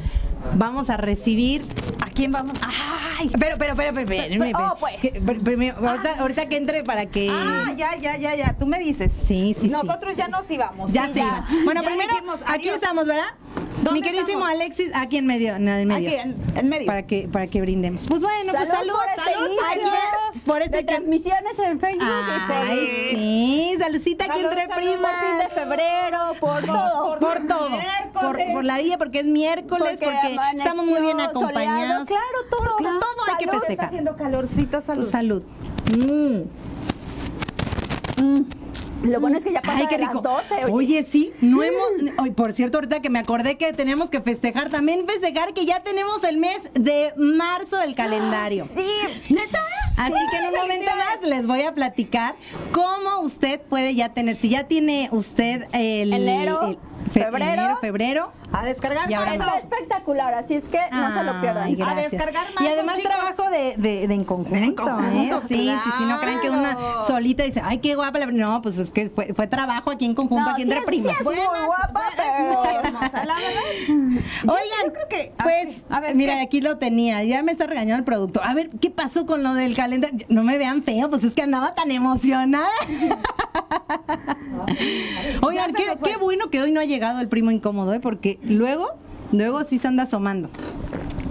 [0.54, 1.62] vamos a recibir.
[2.04, 2.57] ¿A quién vamos?
[2.62, 3.30] Ay.
[3.38, 4.94] Pero, pero, pero, pero, espérenme, Oh, pues.
[4.94, 7.28] es que, pero, primero, ahorita, ahorita que entre para que...
[7.30, 8.57] Ah, ya, ya, ya, ya.
[8.59, 9.11] Tú me dices.
[9.26, 9.68] Sí, sí, sí.
[9.68, 10.92] Nosotros ya nos íbamos.
[10.92, 11.46] Ya Sí, se iba.
[11.64, 13.35] Bueno, Ya primero, dijimos aquí estamos, ¿verdad?
[13.83, 14.50] ¿Dónde Mi queridísimo estamos?
[14.50, 16.09] Alexis, aquí en medio, en el medio.
[16.09, 16.87] Aquí, en, en medio.
[16.87, 18.07] Para que, para que brindemos.
[18.09, 22.09] Pues bueno, pues Salud salud, por este salud, aquí, por este de transmisiones en Facebook.
[22.50, 25.12] Ay, sí, saludcita aquí Salud, entre salud, primas.
[25.12, 27.18] Por fin de febrero, por todo.
[27.18, 27.70] Por todo,
[28.12, 32.07] por, por la vida, porque es miércoles, porque, estamos muy bien acompañados.
[32.07, 32.77] soleado, Claro, todo.
[32.77, 33.55] Claro, todo hay que Salud.
[33.55, 33.87] Está festejar.
[33.87, 35.09] haciendo calorcito, salud.
[35.11, 35.42] Salud.
[35.97, 36.40] Mm.
[39.03, 40.23] Lo bueno es que ya pasa Ay, qué de rico.
[40.25, 40.73] las 12.
[40.73, 41.05] Oye.
[41.05, 41.85] sí, no hemos.
[42.16, 45.81] Ay, por cierto, ahorita que me acordé que tenemos que festejar, también festejar que ya
[45.83, 48.66] tenemos el mes de marzo del calendario.
[48.75, 48.87] Sí.
[49.35, 49.61] ¿Neta?
[49.97, 52.35] Así Sí, que en un momento más les voy a platicar
[52.73, 56.79] cómo usted puede ya tener, si ya tiene usted el Enero, el
[57.12, 57.53] febrero.
[57.53, 59.33] enero, febrero, A descargar Y ahora.
[59.35, 61.75] Está espectacular, así es que no se lo pierdan.
[61.75, 62.11] Gracias.
[62.12, 63.11] descargar más, y además chicos.
[63.12, 65.43] trabajo de, de, de en conjunto, En conjunto, ¿eh?
[65.49, 67.05] Sí, sí, sí, no crean que una claro.
[67.07, 68.27] solita dice, ay, qué guapa la...
[68.27, 70.87] No, pues es que fue, fue trabajo aquí en conjunto, No, aquí sí entre es-
[70.87, 71.12] primas.
[71.14, 71.37] sí es muy
[71.67, 72.81] guapa, Es muy pero...
[72.85, 74.23] hermosa, la verdad.
[74.43, 75.77] Oigan, yo creo que- ah, pues.
[75.90, 76.40] A ver, mira, ¿qué?
[76.43, 78.43] aquí lo tenía, ya me está regañando el productor.
[78.45, 80.27] A ver, ¿qué pasó con lo del calendario?
[80.29, 82.69] No me vean feo, pues es que andaba tan emocionada.
[85.43, 88.00] Oigan, qué, qué bueno que hoy no ha llegado el primo incómodo, ¿eh?
[88.00, 88.88] Porque luego,
[89.33, 90.48] luego sí se anda asomando.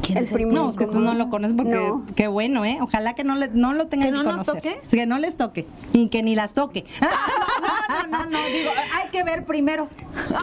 [0.02, 2.04] ¿Quién El es primo No, es que ustedes no lo conocen porque No.
[2.18, 2.78] qué bueno, ¿eh?
[2.82, 4.56] Ojalá que no, le- no lo tengan ¿Que que, no nos conocer.
[4.56, 4.82] toque?
[4.90, 5.66] Sí, Que no les toque.
[5.94, 6.86] Y que ni las toque.
[7.90, 9.88] No, no, no, no, digo, hay que ver primero.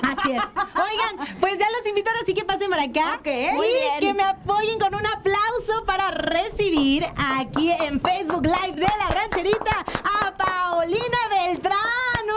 [0.02, 0.40] Así es.
[0.42, 3.16] Oigan, pues ya los invito ahora sí que pasen para acá.
[3.18, 3.26] Ok.
[3.26, 4.00] Y Muy bien.
[4.00, 7.04] que me apoyen con un aplauso para recibir
[7.38, 11.76] aquí en Facebook Live de la rancherita a Paulina Beltrán.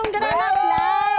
[0.05, 1.12] Un gran aplauso.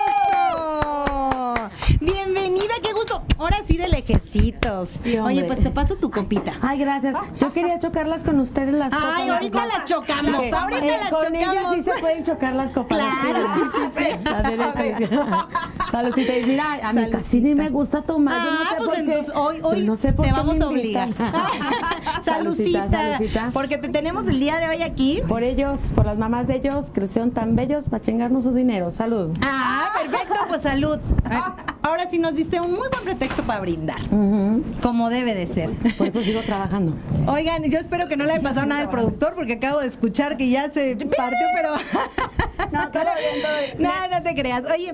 [2.05, 3.23] Bienvenida, qué gusto.
[3.39, 4.91] Ahora sí de lejecitos.
[5.03, 5.19] Sí.
[5.19, 6.53] Oye, pues te paso tu copita.
[6.61, 7.17] Ay, gracias.
[7.41, 9.15] Yo quería chocarlas con ustedes las copas.
[9.17, 9.79] Ay, las ahorita copas.
[9.79, 10.53] la chocamos, Ok.
[10.53, 11.75] ahorita Eh, la Con ellas chocamos.
[11.75, 12.99] sí se pueden chocar las copas.
[12.99, 14.05] Claro, sí, sí, sí.
[15.91, 16.39] Saludcita.
[16.39, 18.35] Y mira, a mí casi ni me gusta tomar.
[18.45, 19.01] yo no Ah, sé pues por qué.
[19.13, 21.09] entonces hoy, hoy no sé por te qué vamos a obligar.
[22.25, 23.51] Salucita, salucita.
[23.53, 25.23] porque te tenemos el día de hoy aquí.
[25.29, 28.91] Por ellos, por las mamás de ellos, que son tan bellos para chingarnos su dinero.
[28.91, 29.31] Salud.
[29.43, 30.99] Ah, perfecto, pues salud.
[31.83, 34.01] Ahora sí nos diste un muy buen pretexto para brindar,
[34.83, 35.71] como debe de ser.
[35.97, 36.95] Por eso sigo trabajando.
[37.27, 40.37] Oigan, yo espero que no le haya pasado nada al productor, porque acabo de escuchar
[40.37, 41.75] que ya se partió, pero...
[42.73, 43.83] No, todo bien, todo bien.
[43.83, 44.65] No, no te creas.
[44.73, 44.93] Oye,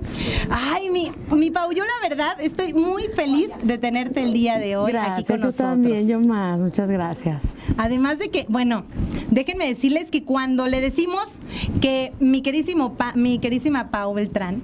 [0.50, 4.76] ay, mi, mi Pau, yo la verdad estoy muy feliz de tenerte el día de
[4.76, 5.68] hoy gracias, aquí con yo nosotros.
[5.70, 6.60] también, yo más.
[6.60, 7.42] Muchas gracias.
[7.78, 8.84] Además de que, bueno,
[9.30, 11.38] déjenme decirles que cuando le decimos
[11.80, 14.62] que mi querísimo Pa- mi querísima Pau Beltrán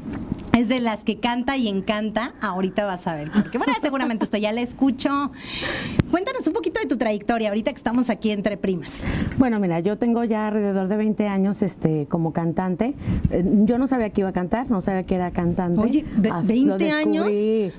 [0.59, 3.31] es de las que canta y encanta, ahorita vas a ver.
[3.31, 5.33] Porque bueno, seguramente usted ya la escuchó.
[6.11, 9.03] Cuéntanos un poquito de tu trayectoria, ahorita que estamos aquí entre primas.
[9.39, 12.95] Bueno, mira, yo tengo ya alrededor de 20 años este, como cantante.
[13.31, 15.81] Eh, Yo no sabía que iba a cantar, no sabía que era cantante.
[15.81, 17.27] Oye, Hasta- 20 lo años,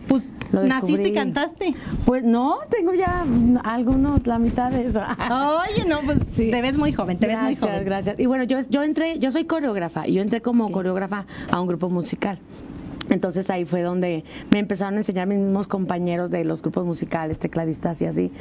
[0.08, 1.74] pues naciste y cantaste.
[2.06, 3.26] Pues no, tengo ya
[3.64, 5.00] algunos, la mitad de eso.
[5.02, 6.52] Oye, no, pues Sí.
[6.52, 7.86] te ves muy joven, te ves muy gracias, joven.
[7.86, 8.20] gracias.
[8.20, 11.68] Y bueno, yo, yo entré, yo soy coreógrafa y yo entré como coreógrafa a un
[11.68, 12.38] grupo musical.
[13.10, 17.40] Entonces ahí fue donde me empezaron a enseñar mis mismos compañeros de los grupos musicales,
[17.40, 18.32] tecladistas y así.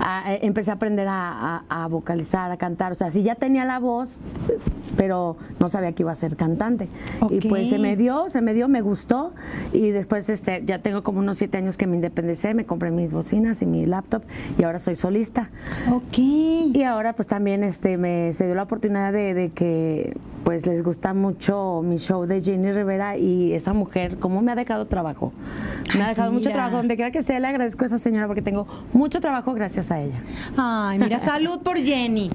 [0.00, 2.92] A- eh, empecé a aprender a, a- a vocalizar, a cantar.
[2.92, 4.18] O sea, sí ya tenía la voz,
[4.96, 6.88] pero no sabía que iba a ser cantante.
[7.30, 9.32] Y pues se me dio, se me dio, me gustó.
[9.72, 13.12] Y después este, ya tengo como unos siete años que me independicé, me compré mis
[13.12, 14.22] bocinas y mi laptop
[14.58, 15.50] y ahora soy solista.
[15.92, 16.18] Ok.
[16.18, 20.82] Y ahora pues también este me se dio la oportunidad de, de que pues les
[20.84, 25.32] gusta mucho mi show de Jenny Rivera y esa mujer cómo me ha dejado trabajo.
[25.94, 26.76] Me ha Ay, dejado mucho trabajo.
[26.76, 30.00] Donde quiera que esté, le agradezco a esa señora porque tengo mucho trabajo gracias a
[30.00, 30.20] ella.
[30.56, 32.30] Ay, mira, salud por Jenny.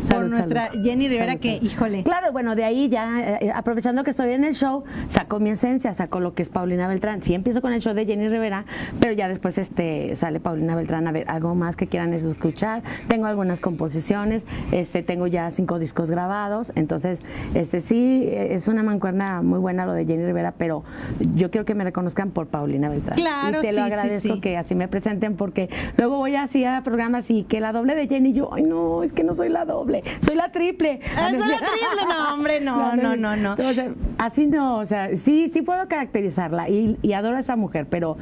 [0.00, 0.84] Por Salud, nuestra salud.
[0.84, 2.02] Jenny Rivera, Salud, que, híjole.
[2.02, 5.50] Claro, bueno, de ahí ya, eh, eh, aprovechando que estoy en el show, saco mi
[5.50, 7.22] esencia, saco lo que es Paulina Beltrán.
[7.22, 8.64] Sí empiezo con el show de Jenny Rivera,
[9.00, 12.82] pero ya después este sale Paulina Beltrán a ver algo más que quieran escuchar.
[13.08, 17.20] Tengo algunas composiciones, este tengo ya cinco discos grabados, entonces
[17.54, 20.84] este sí eh, es una mancuerna muy buena lo de Jenny Rivera, pero
[21.34, 23.16] yo quiero que me reconozcan por Paulina Beltrán.
[23.16, 24.40] Claro, y te sí, lo sí, agradezco sí.
[24.40, 28.08] que así me presenten porque luego voy así a programas y que la doble de
[28.08, 29.73] Jenny yo, ay no, es que no soy la doble,
[30.24, 31.00] soy la triple.
[31.16, 33.52] Ah, soy la triple, no, hombre, no, no, no, no.
[33.54, 37.56] O sea, así no, o sea, sí, sí puedo caracterizarla y, y adoro a esa
[37.56, 38.16] mujer, pero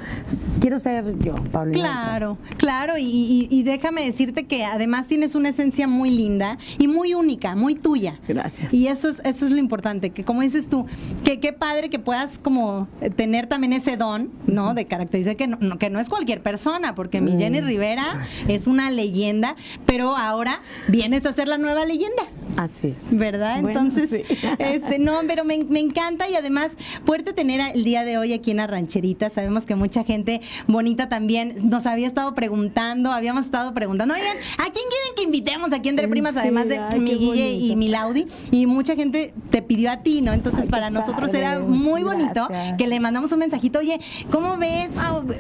[0.60, 1.78] quiero ser yo, Paulina.
[1.78, 6.88] Claro, claro, y, y- y déjame decirte que además tienes una esencia muy linda y
[6.88, 8.18] muy única, muy tuya.
[8.28, 8.72] Gracias.
[8.72, 10.86] Y eso es, eso es lo importante, que como dices tú,
[11.24, 14.74] que qué padre que puedas como tener también ese don, ¿no?
[14.74, 17.66] De caracterizar que no, no- que no es cualquier persona, porque mi Jenny Mm.
[17.66, 18.04] Rivera
[18.48, 22.24] es una leyenda, pero ahora vienes a ser la nueva leyenda.
[22.56, 23.18] Así es.
[23.18, 23.60] ¿Verdad?
[23.62, 24.36] Bueno, Entonces, sí.
[24.58, 26.68] este, no, pero me, me encanta y además
[27.04, 29.30] poderte tener el día de hoy aquí en la rancherita.
[29.30, 34.62] Sabemos que mucha gente bonita también nos había estado preguntando, habíamos estado preguntando, oigan, ¿a
[34.64, 36.36] quién quieren que invitemos aquí entre Sí, primas?
[36.36, 38.26] Además de ay, mi Guille y mi Laudi.
[38.50, 40.32] Y mucha gente te pidió a ti, ¿no?
[40.32, 42.76] Entonces, Ay, para nosotros padre, era muy bonito gracias.
[42.76, 43.98] que le mandamos un mensajito, oye,
[44.30, 44.90] ¿cómo ves?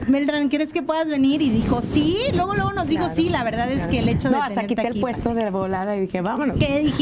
[0.08, 1.42] Beltrán, ¿quieres que puedas venir?
[1.42, 4.28] Y dijo, sí, luego, luego nos dijo, Claro, sí, la verdad es que el hecho
[4.28, 6.56] de No, hasta tenerte quité el aquí, puesto de volada y dije, vámonos.
[6.58, 7.01] ¿Qué dijiste?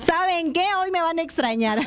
[0.00, 0.64] ¿Saben qué?
[0.82, 1.78] Hoy me van a extrañar.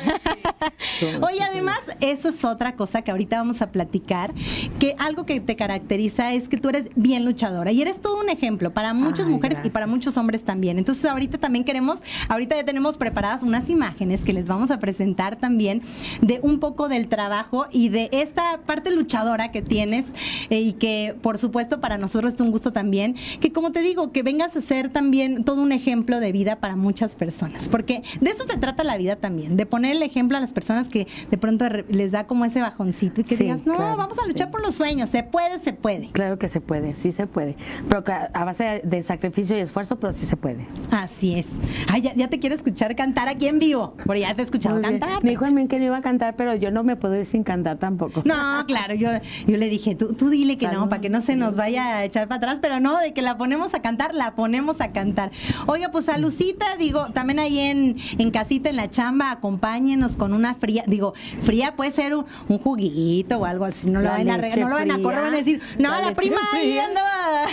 [1.20, 4.32] Oye, además, eso es otra cosa que ahorita vamos a platicar,
[4.78, 8.28] que algo que te caracteriza es que tú eres bien luchadora y eres todo un
[8.28, 10.78] ejemplo para muchas Ay, mujeres y para muchos hombres también.
[10.78, 15.36] Entonces, ahorita también queremos, ahorita ya tenemos preparadas unas imágenes que les vamos a presentar
[15.36, 15.82] también
[16.20, 20.06] de un poco del trabajo y de esta parte luchadora que tienes
[20.50, 24.12] eh, y que, por supuesto, para nosotros es un gusto también, que como te digo,
[24.12, 28.30] que vengas a ser también todo un ejemplo de vida para muchas personas, porque de
[28.30, 31.38] eso se trata la vida también, de poner el ejemplo a las personas que de
[31.38, 34.48] pronto les da como ese bajoncito y que Sí, digas, no, claro, vamos a luchar
[34.48, 34.52] sí.
[34.52, 36.08] por los sueños, se puede, se puede.
[36.12, 37.56] Claro que se puede, sí se puede.
[37.88, 40.66] Pero a base de sacrificio y esfuerzo, pero sí se puede.
[40.90, 41.46] Así es.
[41.88, 44.76] Ay, ya, ya te quiero escuchar cantar aquí en vivo, porque ya te he escuchado
[44.76, 44.98] Muy bien.
[45.00, 45.22] cantar.
[45.24, 47.44] Me dijo men que no iba a cantar, pero yo no me puedo ir sin
[47.44, 48.22] cantar tampoco.
[48.24, 49.10] No, claro, yo,
[49.46, 52.04] yo le dije, tú, tú dile que no, para que no se nos vaya a
[52.04, 55.30] echar para atrás, pero no, de que la ponemos a cantar, la ponemos a cantar.
[55.66, 60.32] Oiga, pues a Lucita, digo, también ahí en, en casita, en la chamba, acompáñenos con
[60.32, 64.28] una fría, digo, fría puede ser un, un juguito o algo así, no lo van
[64.30, 67.46] a no lo van a correr, van a decir, no, La la, prima ahí andaba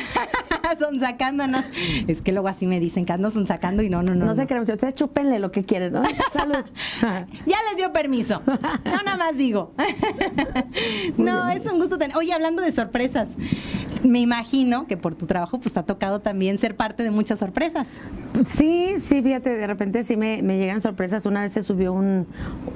[0.79, 1.63] sonsacándonos.
[2.07, 4.25] Es que luego así me dicen que ando sonsacando y no, no, no.
[4.25, 4.63] No, se crean.
[4.63, 6.03] Ustedes chúpenle lo que quieren, ¿no?
[6.33, 6.63] Salud.
[7.45, 8.41] Ya les dio permiso.
[8.45, 9.73] No, nada más digo.
[11.17, 12.15] No, es un gusto tener.
[12.17, 13.27] Oye, hablando de sorpresas,
[14.03, 17.39] me imagino que por tu trabajo, pues te ha tocado también ser parte de muchas
[17.39, 17.87] sorpresas.
[18.49, 21.25] Sí, sí, fíjate, de repente sí me, me llegan sorpresas.
[21.25, 22.27] Una vez se subió un,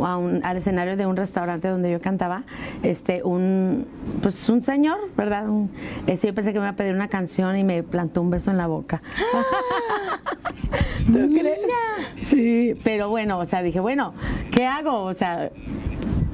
[0.03, 2.43] a un- al escenario de un restaurante donde yo cantaba,
[2.83, 3.85] este, un,
[4.21, 5.49] pues un señor, ¿verdad?
[5.49, 5.69] Un-
[6.07, 8.51] este, yo pensé que me iba a pedir una canción y me plantó un beso
[8.51, 9.01] en la boca.
[11.05, 11.59] ¿Tú crees?
[12.27, 14.13] Sí, pero bueno, o sea, dije, bueno,
[14.51, 15.01] ¿qué hago?
[15.03, 15.49] O sea,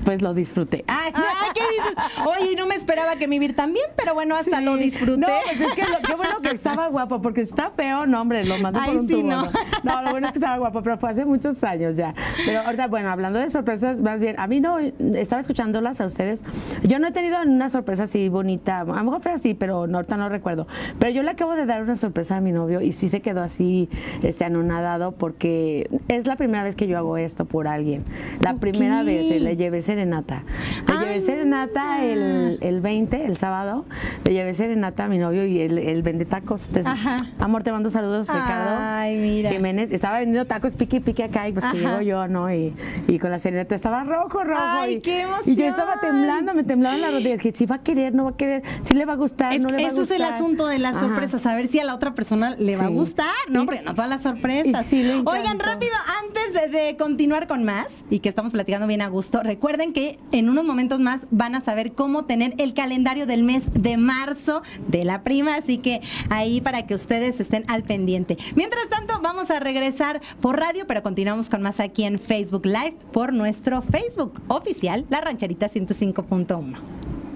[0.06, 0.86] pues lo disfruté.
[0.88, 1.96] Ay, Ay, ¿qué dices?
[2.26, 5.18] Oye, no me esperaba que me viera tan bien, pero bueno, hasta lo disfruté.
[5.20, 8.46] No, pues es que lo, qué bueno que estaba guapo, porque está feo, no, hombre,
[8.46, 9.30] lo mandó Ay, por un sí, tubo.
[9.30, 9.48] no.
[9.84, 10.02] No.
[10.04, 12.14] Lo bueno es que estaba guapo, pero fue hace muchos años ya.
[12.46, 16.42] Pero ahorita, bueno, hablando de sorpresas, más bien, a mí no, estaba escuchándolas a ustedes.
[16.84, 19.98] Yo no he tenido una sorpresa así bonita, a lo mejor fue así, pero no,
[19.98, 20.68] ahorita no recuerdo.
[21.00, 23.42] Pero yo le acabo de dar una sorpresa a mi novio y sí se quedó
[23.42, 23.90] así,
[24.22, 28.04] este, anonadado, porque es la primera vez que yo hago esto por alguien.
[28.42, 28.60] La Ok.
[28.60, 30.44] primera vez eh, le llevé serenata.
[30.88, 33.86] Le llevé serenata el, el 20, el sábado,
[34.26, 36.62] le llevé serenata a mi novio y él, él vende tacos.
[36.68, 37.18] Entonces, Ajá.
[37.40, 38.76] Amor, te mando saludos, Ricardo.
[38.80, 39.52] Ay, mira.
[39.52, 39.92] Jiménez.
[39.92, 42.54] Estaba vendiendo tacos pique pique acá y pues que llego yo, ¿no?
[42.54, 42.74] Y,
[43.08, 44.62] y con la serenata estaba rojo, rojo.
[44.62, 46.12] Ay, y, qué Y yo estaba emoción.
[46.12, 47.38] temblando, me temblaban las rodillas.
[47.38, 49.62] Dije, si va a querer, no va a querer, si le va a gustar, Es-
[49.62, 50.18] no le va a eso es gustar.
[50.28, 51.08] el asunto de las Ajá.
[51.08, 53.66] sorpresas, saber si a la otra persona le va a gustar, ¿no?
[53.66, 54.86] Porque no todas las sorpresas.
[54.90, 55.06] sí.
[55.26, 55.94] Oigan, rápido,
[56.26, 60.18] antes de, de continuar con más y que estamos platicando bien a gusto, recuerden que
[60.32, 64.62] en unos momentos más van a saber cómo tener el calendario del mes de marzo
[64.88, 68.38] de la prima, así que ahí para que ustedes estén al pendiente.
[68.56, 72.96] Mientras tanto, vamos a regresar por radio, pero continuamos con más aquí en Facebook Live
[73.12, 76.78] por nuestro Facebook oficial, La Rancherita 105.1.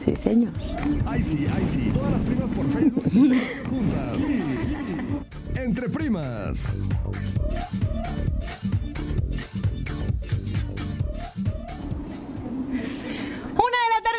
[0.05, 0.53] Sí, señor.
[1.05, 1.91] Ay sí, ay sí.
[1.93, 3.03] Todas las primas por Facebook
[3.69, 4.17] juntas.
[4.25, 4.39] Sí.
[5.55, 6.63] Entre primas.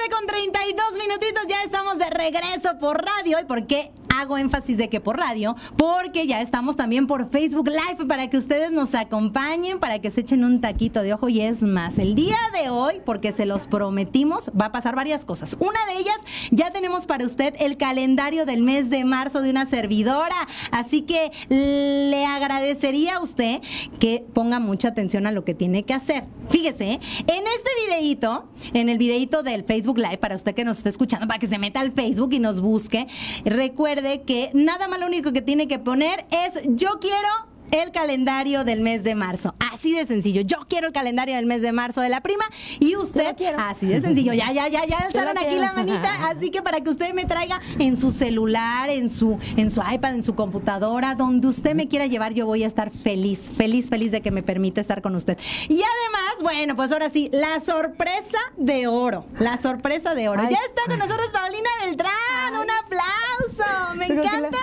[0.08, 3.38] con 32 minutitos, ya estamos de regreso por radio.
[3.40, 5.56] ¿Y por qué hago énfasis de que por radio?
[5.76, 10.22] Porque ya estamos también por Facebook Live para que ustedes nos acompañen, para que se
[10.22, 11.28] echen un taquito de ojo.
[11.28, 15.24] Y es más, el día de hoy, porque se los prometimos, va a pasar varias
[15.24, 15.56] cosas.
[15.58, 16.16] Una de ellas,
[16.50, 20.36] ya tenemos para usted el calendario del mes de marzo de una servidora.
[20.70, 23.60] Así que le agradecería a usted
[23.98, 26.24] que ponga mucha atención a lo que tiene que hacer.
[26.48, 30.88] Fíjese, en este videíto, en el videíto del Facebook Live, para usted que nos está
[30.88, 33.06] escuchando, para que se meta al Facebook y nos busque,
[33.44, 37.28] recuerde que nada más lo único que tiene que poner es yo quiero
[37.70, 39.54] el calendario del mes de marzo.
[39.72, 40.42] Así de sencillo.
[40.42, 42.44] Yo quiero el calendario del mes de marzo de la prima
[42.78, 44.32] y usted, así de sencillo.
[44.32, 46.28] Ya, ya, ya, ya alzaron aquí la manita.
[46.28, 50.14] Así que para que usted me traiga en su celular, en su, en su iPad,
[50.14, 54.10] en su computadora, donde usted me quiera llevar, yo voy a estar feliz, feliz, feliz
[54.10, 55.38] de que me permita estar con usted.
[55.68, 59.24] Y además, bueno, pues ahora sí, la sorpresa de oro.
[59.38, 60.42] La sorpresa de oro.
[60.42, 62.54] Ya está con nosotros Paulina Beltrán.
[62.54, 63.94] Un aplauso.
[63.96, 64.58] Me encanta.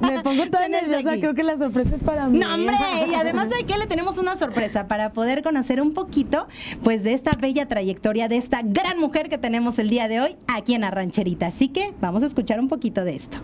[0.00, 1.14] me pongo toda nerviosa.
[1.18, 2.35] Creo que la sorpresa es para mí.
[2.36, 2.76] No, hombre,
[3.08, 6.46] y además de que le tenemos una sorpresa para poder conocer un poquito,
[6.82, 10.36] pues, de esta bella trayectoria de esta gran mujer que tenemos el día de hoy
[10.46, 11.46] aquí en Arrancherita.
[11.46, 13.38] Así que vamos a escuchar un poquito de esto.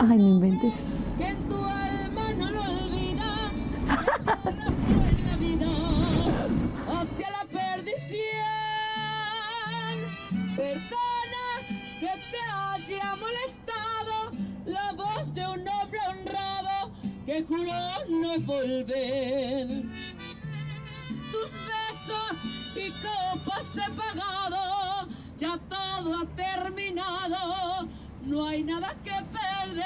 [0.00, 0.72] Ay, no inventes.
[1.18, 3.52] que en tu alma no lo olvida,
[4.88, 5.70] en la vida
[6.92, 8.20] hacia la perdición.
[10.56, 11.44] Persona
[12.00, 12.38] que te
[12.92, 13.63] haya molestado,
[17.34, 19.66] que juró no volver.
[21.32, 27.88] Tus besos y copas he pagado, ya todo ha terminado,
[28.24, 29.84] no hay nada que perder.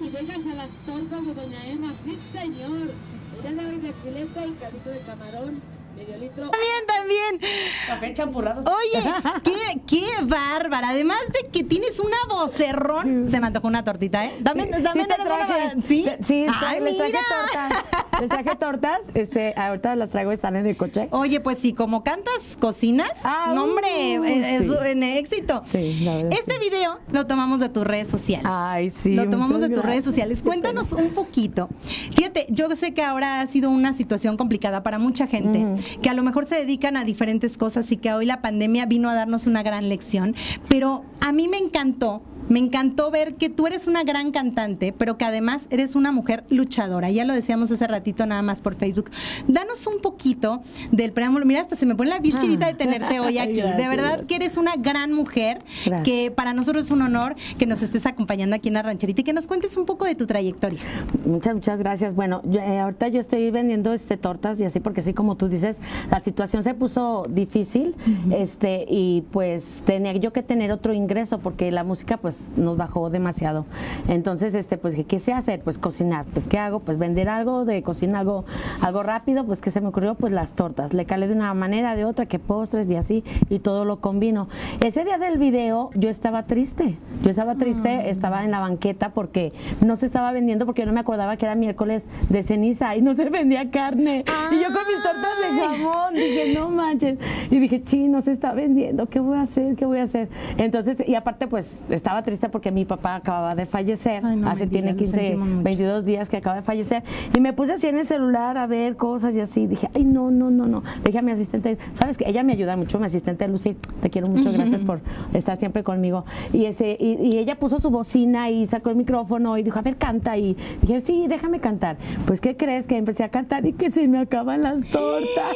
[0.00, 2.92] Y vengas a las tortas de Doña Emma, sí señor.
[3.38, 5.62] Ella le doy de filete y calito de camarón,
[5.96, 6.50] medio litro.
[6.50, 7.52] También, también.
[7.86, 8.62] Café champurrado.
[8.62, 9.04] Oye,
[9.44, 10.90] qué, qué bárbara.
[10.90, 13.28] Además de que tienes una vocerrón.
[13.30, 14.36] Se me antojó una tortita, ¿eh?
[14.40, 15.82] Dame, dame Sí, te traje.
[15.86, 16.06] ¿Sí?
[16.20, 17.84] Sí, Ay, les traje tortas.
[18.20, 18.98] Les traje tortas.
[19.14, 21.08] Este, ahorita las traigo, están en el coche.
[21.10, 24.76] Oye, pues sí, como cantas, cocinas, Ah, no hombre, uh, es, es sí.
[24.92, 25.62] un éxito.
[25.70, 28.46] Sí, la verdad, Este video lo tomamos de tus redes sociales.
[28.48, 30.42] Ay, sí, Lo tomamos de tus redes sociales.
[30.42, 31.68] Cuéntanos un poquito.
[32.14, 35.64] Fíjate, yo sé que ahora ha sido una situación complicada para mucha gente,
[36.02, 39.08] que a lo mejor se dedican a diferentes cosas y que hoy la pandemia vino
[39.08, 40.34] a darnos una gran lección,
[40.68, 45.16] pero a mí me encantó me encantó ver que tú eres una gran cantante, pero
[45.16, 47.10] que además eres una mujer luchadora.
[47.10, 49.10] Ya lo decíamos hace ratito nada más por Facebook.
[49.48, 51.46] Danos un poquito del preámbulo.
[51.46, 53.54] Mira, hasta se me pone la virginita de tenerte hoy aquí.
[53.76, 56.04] de verdad que eres una gran mujer, Gracias.
[56.04, 59.24] que para nosotros es un honor que nos estés acompañando aquí en la rancherita y
[59.24, 60.80] que nos cuentes un poco de tu trayectoria.
[61.24, 62.14] Muchas, muchas gracias.
[62.14, 65.48] Bueno, yo, eh, ahorita yo estoy vendiendo este tortas y así porque sí, como tú
[65.48, 65.78] dices,
[66.10, 67.94] la situación se puso difícil,
[68.30, 73.10] este, y pues tenía yo que tener otro ingreso porque la música pues nos bajó
[73.10, 73.66] demasiado.
[74.08, 75.60] Entonces, este, pues dije, ¿qué sé hacer?
[75.60, 76.24] Pues cocinar.
[76.32, 76.80] Pues ¿qué hago?
[76.80, 78.44] Pues vender algo de cocina, algo,
[78.80, 80.92] algo rápido, pues que se me ocurrió pues las tortas.
[80.94, 84.48] Le calé de una manera, de otra, que postres y así, y todo lo combino.
[84.82, 86.96] Ese día del video yo estaba triste.
[87.22, 90.92] Yo estaba triste, estaba en la banqueta porque no se estaba vendiendo porque yo no
[90.92, 94.24] me acordaba que era miércoles de ceniza y no se vendía carne.
[94.50, 97.18] Y yo con mis tortas de jamón dije, no manches.
[97.50, 99.76] Y dije, sí, no se está vendiendo, ¿qué voy a hacer?
[99.76, 100.28] ¿Qué voy a hacer?
[100.56, 104.24] Entonces, y aparte pues estaba triste porque mi papá acababa de fallecer.
[104.24, 105.62] Ay, no me Hace, tiene lo 15, sentimos mucho.
[105.64, 107.02] 22 días que acaba de fallecer.
[107.34, 109.66] Y me puse así en el celular a ver cosas y así.
[109.66, 110.82] Dije, ay, no, no, no, no.
[110.98, 113.76] Le dije a mi asistente, ¿sabes que Ella me ayuda mucho, mi asistente Lucy.
[114.00, 115.00] Te quiero mucho, gracias por
[115.32, 116.24] estar siempre conmigo.
[116.52, 119.82] Y, este, y, y ella puso su bocina y sacó el micrófono y dijo, a
[119.82, 120.36] ver, canta.
[120.36, 121.96] Y dije, sí, déjame cantar.
[122.26, 122.86] Pues, ¿qué crees?
[122.86, 125.54] Que empecé a cantar y que se me acaban las tortas.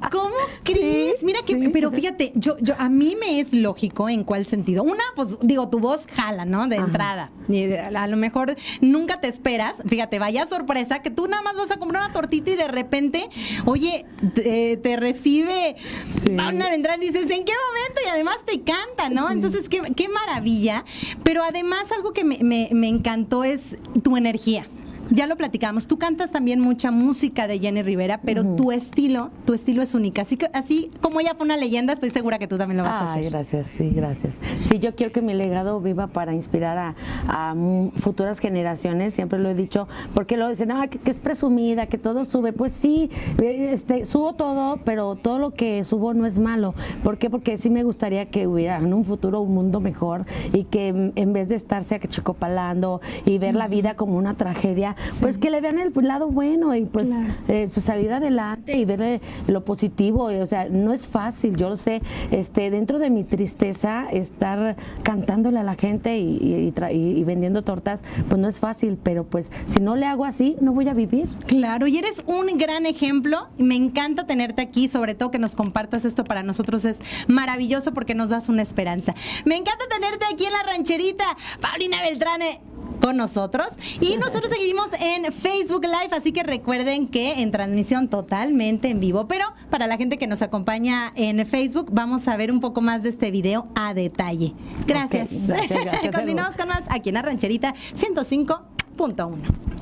[0.12, 1.22] ¿Cómo crees?
[1.24, 1.68] Mira que, sí.
[1.72, 4.82] pero fíjate, yo, yo, a mí me es lógico en cuál sentido.
[4.82, 6.68] Una, pues digo, tu voz jala, ¿no?
[6.68, 7.30] De entrada.
[7.48, 11.54] Y de- a lo mejor nunca te esperas, fíjate, vaya sorpresa, que tú nada más
[11.56, 13.28] vas a comprar una tortita y de repente,
[13.64, 15.76] oye, te, te recibe
[16.24, 16.32] Sí.
[16.36, 18.00] Paula Vendrán y dices, ¿en qué momento?
[18.04, 19.30] Y además te canta, ¿no?
[19.30, 20.84] Entonces, qué, qué maravilla.
[21.22, 24.66] Pero además, algo que me, me- me encantó es tu energía.
[25.10, 25.88] Ya lo platicamos.
[25.88, 30.22] Tú cantas también mucha música de Jenny Rivera, pero tu estilo, tu estilo es única.
[30.22, 33.02] Así que así como ella fue una leyenda, estoy segura que tú también lo vas
[33.02, 33.30] a hacer.
[33.30, 34.34] gracias, sí, gracias.
[34.68, 36.94] Sí, yo quiero que mi legado viva para inspirar a,
[37.26, 37.54] a
[37.96, 41.98] futuras generaciones, siempre lo he dicho, porque lo dicen, ah, que, que es presumida, que
[41.98, 42.52] todo sube.
[42.52, 46.74] Pues sí, este, subo todo, pero todo lo que subo no es malo.
[47.02, 47.30] ¿Por qué?
[47.30, 51.32] Porque sí me gustaría que hubiera en un futuro un mundo mejor y que en
[51.32, 55.78] vez de estarse achicopalando y ver la vida como una tragedia, pues que le vean
[55.78, 57.08] el lado bueno y pues,
[57.48, 60.24] eh, pues salir adelante y ver lo positivo.
[60.24, 62.02] O sea, no es fácil, yo lo sé.
[62.30, 68.40] Este, dentro de mi tristeza, estar cantándole a la gente y, y vendiendo tortas, pues
[68.40, 71.28] no es fácil, pero pues si no le hago así, no voy a vivir.
[71.46, 73.48] Claro, y eres un gran ejemplo.
[73.58, 76.98] Me encanta tenerte aquí, sobre todo que nos compartas esto para nosotros es
[77.28, 79.14] maravilloso porque nos das una esperanza.
[79.44, 81.24] Me encanta tenerte aquí en la rancherita,
[81.60, 82.60] Paulina Beltrane
[83.00, 83.68] con nosotros.
[84.00, 89.26] Y nosotros seguimos en Facebook Live, así que recuerden que en transmisión totalmente en vivo.
[89.28, 93.02] Pero para la gente que nos acompaña en Facebook, vamos a ver un poco más
[93.02, 94.54] de este video a detalle.
[94.86, 95.28] Gracias.
[96.14, 99.36] Continuamos con más aquí en la rancherita 105.1.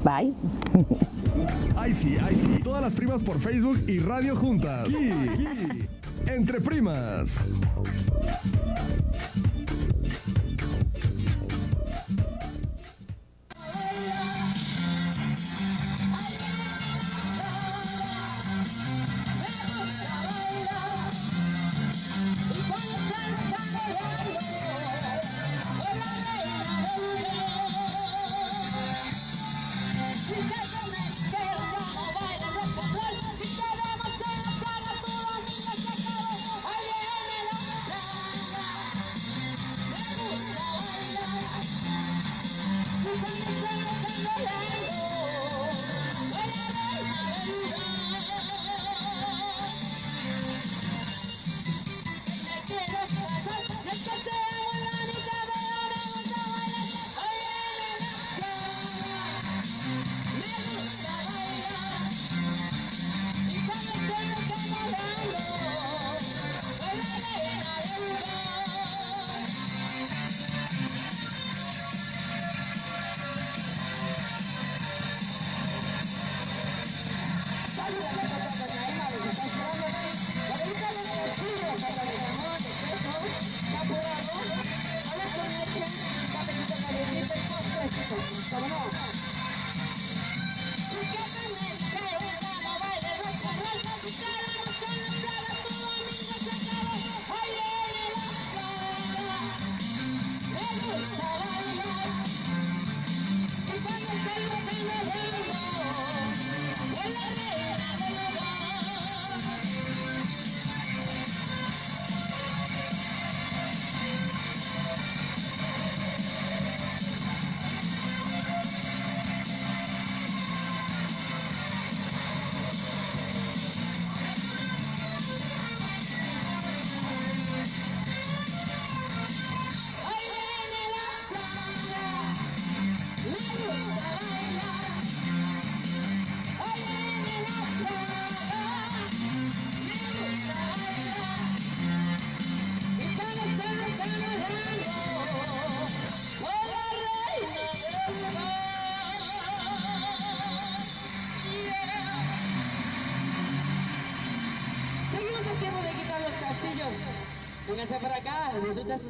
[0.04, 0.32] Bye.
[1.76, 2.62] Ay sí, ay sí.
[2.62, 4.88] Todas las primas por Facebook y radio juntas.
[6.26, 7.36] Entre primas.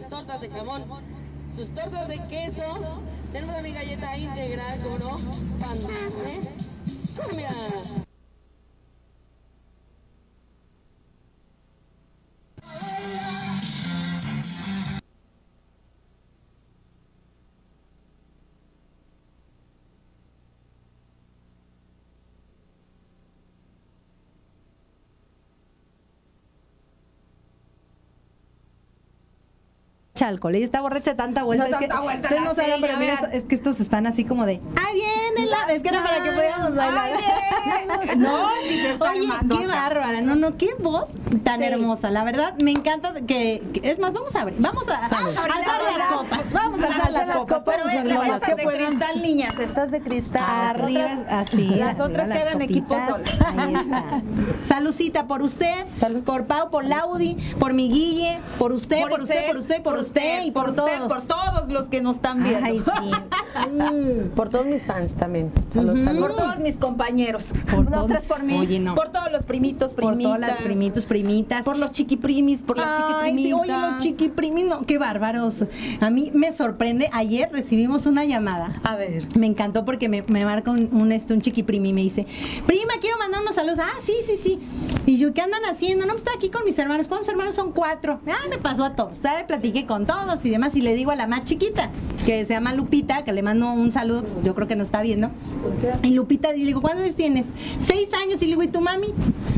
[0.09, 0.85] Tortas de jamón,
[1.55, 2.63] sus tortas de queso.
[3.33, 5.17] Tenemos mi galleta integral, como no,
[30.23, 30.55] alcohol.
[30.55, 31.65] Ella está borracha de tanta vuelta.
[31.69, 34.07] No, es que, tanta vuelta ustedes la no saben, pero mira, es que estos están
[34.07, 35.73] así como de, ¡ah, viene la!
[35.75, 37.13] Es que era para que pudiéramos bailar.
[38.17, 41.09] No, Oye, qué bárbara, no, no, qué voz
[41.45, 41.65] tan Sí.
[41.67, 42.11] hermosa.
[42.11, 45.45] La verdad, me encanta que, que- es más, vamos a abrir, vamos a Vamos a
[45.45, 48.63] alzar las la- copas, vamos a alzar las copas, Pero vamos a alzar las de
[48.65, 48.75] copas.
[48.77, 50.43] cristal, niñas, estas de cristal.
[50.45, 51.67] Arriba, así.
[51.75, 52.99] Las otras quedan equipos.
[53.57, 54.23] Ahí está.
[54.67, 55.85] Salucita por usted,
[56.25, 60.08] por Pau, por Laudi, por mi Guille, por usted, por usted, por usted, por usted
[60.45, 61.09] y por usted, todos.
[61.09, 62.65] Por todos los que nos están viendo.
[62.65, 63.11] Ay, sí.
[63.71, 64.29] Mm.
[64.35, 65.51] Por todos mis fans también.
[65.73, 66.21] Salud, salud.
[66.21, 67.47] Por todos mis compañeros.
[67.71, 68.55] Por no todos- tres por mí.
[68.57, 68.95] Oye, no.
[68.95, 70.23] Por todos los primitos, Por primitas.
[70.35, 71.63] todas las primitos, primitas.
[71.65, 72.89] Por los chiquiprimis, por las
[73.23, 75.65] Ay, sí, oye, los chiquiprimis, no, qué bárbaros.
[76.01, 78.81] A mí me sorprende, ayer recibimos una llamada.
[78.85, 79.27] A ver.
[79.37, 82.27] Me encantó porque me, me marca un, un, este, un chiquiprimi y me dice,
[82.67, 83.79] prima, quiero mandar unos saludos.
[83.83, 84.61] Ah, sí, sí, sí.
[85.07, 86.07] Y yo, ¿qué andan haciendo?
[86.07, 87.09] No, pues estoy aquí con mis hermanos.
[87.09, 87.73] ¿Cuántos hermanos son?
[87.73, 88.21] Cuatro.
[88.29, 89.45] Ah, me pasó a todos, ¿sabe?
[89.45, 90.75] Platiqué con todos y demás.
[90.77, 91.91] Y le digo a la más chiquita,
[92.27, 95.31] que se llama Lupita, que le mando un saludo, yo creo que nos está viendo.
[96.03, 97.47] Y Lupita, y le digo, ¿cuántos años tienes?
[97.81, 98.41] Seis años.
[98.43, 99.09] Y le digo, ¿y tu mami?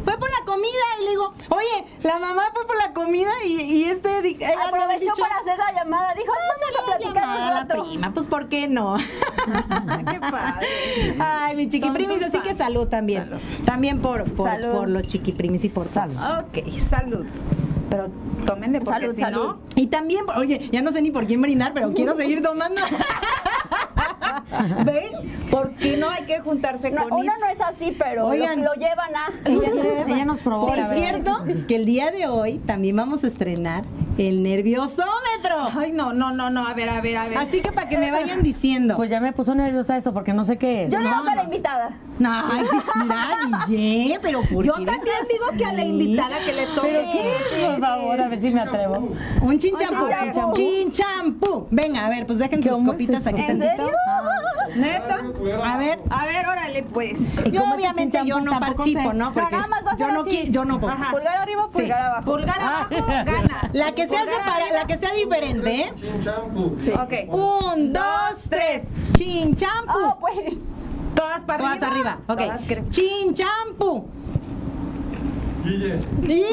[0.04, 0.68] Fue por la comida.
[1.00, 4.08] Y le digo, oye, la mamá fue por la comida y, y este...
[4.16, 4.38] había
[4.68, 6.14] Aprovechó para hacer la llamada.
[6.14, 8.96] Dijo, vamos a platicar llamada a un la prima, pues ¿por qué no?
[10.10, 10.66] Qué padre.
[11.18, 13.30] Ay, mi chiquiprimis, así que salud también.
[13.64, 14.72] También por, por, Salud.
[14.78, 16.14] por los chiquiprimis y por Salud.
[16.14, 16.44] todos.
[16.44, 17.26] Ok, salud.
[17.90, 18.08] Pero
[18.46, 19.46] tómenle porque Salud, si salud.
[19.46, 19.60] no...
[19.74, 22.80] Y también, oye, ya no sé ni por quién brindar, pero quiero seguir tomando.
[24.84, 25.04] ¿Ven?
[25.50, 27.40] ¿Por qué no hay que juntarse No, con uno Itz?
[27.40, 28.58] no es así, pero Oigan.
[28.62, 29.48] lo, lo llevan a.
[29.48, 30.72] Ella, ella nos provoca.
[30.72, 30.94] Por ¿verdad?
[30.94, 33.84] cierto, que el día de hoy también vamos a estrenar
[34.28, 35.68] el nerviosómetro.
[35.78, 37.38] Ay, no, no, no, no, a ver, a ver, a ver.
[37.38, 38.96] Así que para que me vayan diciendo.
[38.96, 40.92] Pues ya me puso nerviosa eso porque no sé qué es.
[40.92, 41.42] Yo digo No, que la no.
[41.44, 41.90] invitada.
[42.18, 43.28] No, ay, sí, mira,
[43.66, 45.90] Guille, pero ¿por Yo qué también eres digo que a la así?
[45.90, 46.88] invitada que le toque.
[46.88, 47.66] ¿Pero qué es?
[47.70, 49.12] Por favor, a ver si me atrevo.
[49.40, 50.04] Un chinchampú.
[50.04, 51.66] Un chinchampú.
[51.70, 53.28] Venga, a ver, pues dejen sus ¿Cómo es copitas eso?
[53.30, 53.84] aquí ¿En tantito.
[53.84, 53.96] serio?
[54.76, 55.20] ¿Neta?
[55.64, 57.16] A ver, A ver, órale, pues.
[57.44, 59.16] ¿Y yo obviamente yo no participo, sé.
[59.16, 59.32] ¿no?
[59.32, 60.30] Porque nada más va a yo no así.
[60.30, 60.92] qui- yo no puedo.
[60.92, 61.10] Ajá.
[61.10, 61.78] Pulgar arriba, Sí.
[61.78, 62.24] pulgar abajo.
[62.24, 63.70] Pulgar abajo, gana.
[63.72, 64.78] La que sea Pulgar separa, arriba.
[64.80, 65.92] la que sea diferente, ¿eh?
[66.78, 66.90] Sí.
[66.92, 67.12] Ok.
[67.34, 68.02] Un, dos,
[68.48, 68.84] tres.
[69.16, 69.92] Chinchampú.
[69.94, 70.56] Oh, pues.
[71.14, 72.18] Todas para Todas arriba.
[72.28, 72.38] Ok.
[72.38, 74.08] Todas cre- Chinchampú.
[75.64, 76.00] Guille.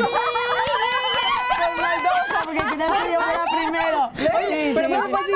[2.46, 4.10] Porque quería que yo fuera primero.
[4.16, 4.74] Sí, pero sí, me sí.
[4.74, 5.32] lo puedes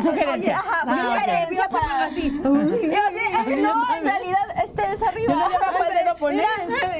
[0.00, 0.58] Sugerencia.
[0.58, 4.46] Ajá, Ah, sugerencia para así, eh, no, en realidad
[4.82, 5.32] este es arriba.
[5.34, 6.46] Yo no llevo cuál dedo poner.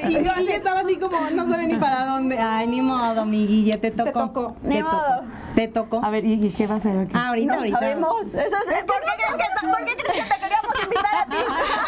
[0.09, 2.37] Y Guille estaba así como, no sabe ni para dónde.
[2.39, 4.11] Ay, ni modo, mi Guille, te tocó.
[4.29, 4.55] tocó.
[4.61, 4.91] Te Ni tocó.
[4.95, 5.21] modo.
[5.55, 6.01] Te tocó.
[6.03, 6.97] A ver, ¿y qué va a hacer?
[6.97, 7.11] aquí?
[7.15, 7.79] Ah, ahorita, No ahorita.
[7.79, 8.21] sabemos.
[8.27, 11.35] Eso es, ¿por, qué crees que, ¿Por qué crees que te queríamos invitar a ti?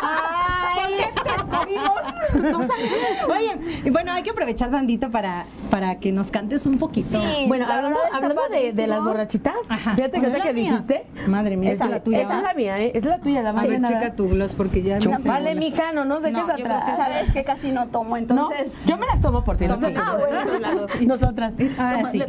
[0.01, 2.01] Ay, te escogimos.
[2.33, 3.29] No sabemos.
[3.29, 7.21] Oye, y bueno, hay que aprovechar tantito para, para que nos cantes un poquito.
[7.21, 7.45] Sí.
[7.47, 9.95] Bueno, la hablando, hablando de, de las borrachitas, Ajá.
[9.95, 11.05] fíjate que ¿Cuál ahorita es que dijiste.
[11.27, 12.37] Madre mía, esa es la tuya, esa ¿va?
[12.37, 12.91] es la mía, ¿eh?
[12.95, 13.99] es la tuya, la más A ver, nada.
[13.99, 15.27] checa tu gloss porque ya no sé.
[15.27, 15.53] Vale,
[15.93, 16.97] no nos dejes No, atrás.
[16.97, 18.85] Sabes que casi no tomo, No, entonces.
[18.87, 19.65] yo me las tomo por ti.
[19.67, 20.87] no te Ah, bueno.
[21.07, 21.53] Nosotras.
[21.57, 21.69] Sí.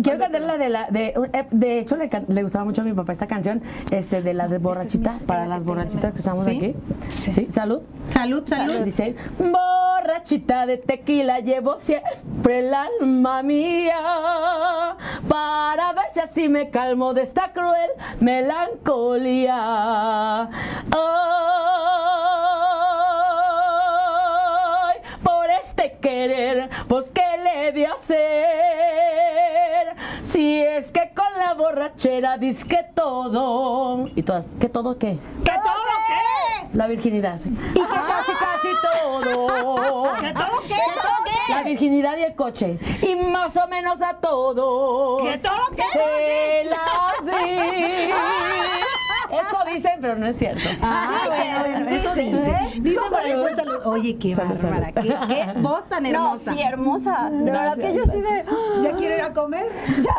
[0.03, 2.93] Quiero cantar la de la de eh, de hecho le, le gustaba mucho a mi
[2.93, 6.57] papá esta canción, este de la de borrachita para las borrachitas que estamos ¿Sí?
[6.57, 6.75] aquí.
[7.09, 7.81] Sí, salud.
[8.11, 8.79] Salud, salud.
[8.85, 14.97] Dice, borrachita de tequila llevo siempre el alma mía
[15.29, 17.91] para ver si así me calmo de esta cruel
[18.21, 19.55] melancolía.
[20.43, 20.49] Ay,
[26.01, 29.41] querer, pues qué le de hacer.
[30.23, 34.05] Si es que con la borrachera que todo.
[34.15, 35.19] Y todas, ¿qué todo qué?
[35.45, 36.69] ¿Que todo qué?
[36.75, 37.41] La virginidad.
[37.45, 40.15] Y que casi, casi todo.
[40.21, 40.77] ¿Que todo qué?
[41.53, 42.79] La virginidad y el coche.
[43.03, 45.23] Y más o menos a todos.
[45.23, 45.85] ¿Que todo qué?
[45.93, 48.13] Se las di.
[49.33, 50.69] Eso dicen, pero no es cierto.
[50.83, 52.81] Ah, bueno, bueno, eso dice.
[52.81, 53.79] Dice por ahí, pues, salud.
[53.85, 54.93] Oye, qué bárbara.
[54.93, 56.53] Qué, qué voz tan No, hermosa.
[56.53, 57.31] sí, hermosa.
[57.31, 58.45] De verdad que yo así de.
[58.83, 59.67] ¿Ya quiero ir a comer?
[60.03, 60.15] Ya,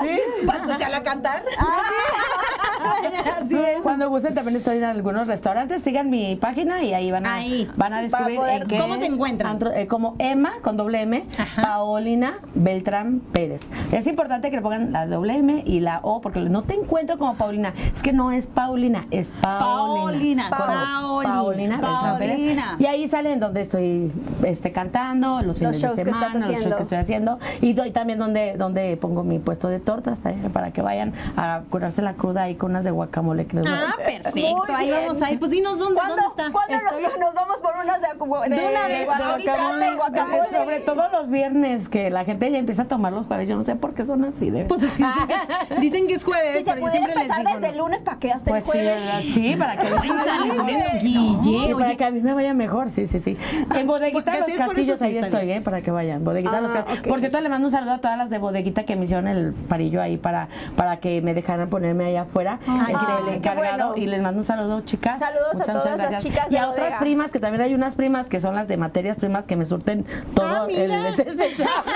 [0.46, 1.44] ¿Para escucharla cantar?
[3.42, 3.82] Así es.
[3.82, 5.82] Cuando gusten también estoy en algunos restaurantes.
[5.82, 7.68] Sigan mi página y ahí van a, Ahí.
[7.76, 9.52] van a descubrir poder- en qué ¿Cómo te encuentran?
[9.52, 11.62] antro- eh, como Emma con doble M, Ajá.
[11.62, 13.62] Paolina Beltrán Pérez.
[13.92, 17.18] Es importante que le pongan la doble M y la O porque no te encuentro
[17.18, 17.74] como Paulina.
[17.94, 20.50] Es que no es Paulina, es Paolina.
[20.50, 20.50] Paolina.
[20.50, 21.34] Paolina.
[21.34, 22.40] Paolina Beltrán Pérez.
[22.80, 24.12] Y ahí salen donde estoy
[24.46, 27.40] este, cantando, los fines de semana, los shows que estoy haciendo.
[27.62, 31.62] Y doy también donde, donde pongo mi puesto de tortas también, para que vayan a
[31.70, 34.32] curarse la cruda ahí con unas de guacamole que les voy a Ah, perfecto.
[34.36, 35.00] Muy Ahí bien.
[35.08, 35.40] vamos a ir.
[35.40, 36.52] Pues dinos dónde, ¿Cuándo, dónde está.
[36.52, 39.96] ¿cuándo nos- Estoy- nos, vamos por unas de, de, De una vez, De guacamole, de
[39.96, 40.50] guacamole.
[40.58, 43.48] Sobre todo los viernes, que la gente ya empieza a tomar los jueves.
[43.50, 44.50] Yo no sé por qué son así.
[44.50, 45.34] De Pues es que dicen que
[45.76, 47.60] es, dicen que es jueves, Si se pero yo pudiera siempre les empezar digo.
[47.60, 49.02] desde el lunes para que hasta Pues el sí, jueves.
[49.06, 49.22] ¿verdad?
[49.22, 49.88] sí, para que
[51.02, 53.38] Guille, Sí, para que a mí me vaya mejor, sí, sí, sí.
[53.76, 55.52] En Bodeguita Los Castillos, sí ahí estoy.
[55.52, 55.62] ¿eh?
[55.62, 56.24] Para que vayan.
[56.24, 57.08] Bodeguita Los Ah, Castillos.
[57.08, 59.54] Por cierto, le mando un saludo a todas las de Bodeguita que me hicieron el
[59.54, 62.60] parillo ahí para, para que me dejaran ponerme allá afuera.
[62.68, 63.98] Ay, este, qué el encargado.
[63.98, 65.20] Y les mando un saludo, chicas.
[65.20, 67.96] Saludos a Muchas, todas muchas las chicas Y a otras primas, que también hay unas
[67.96, 70.06] primas que son las de materias primas que me surten
[70.36, 71.92] todo Ah, el desechable.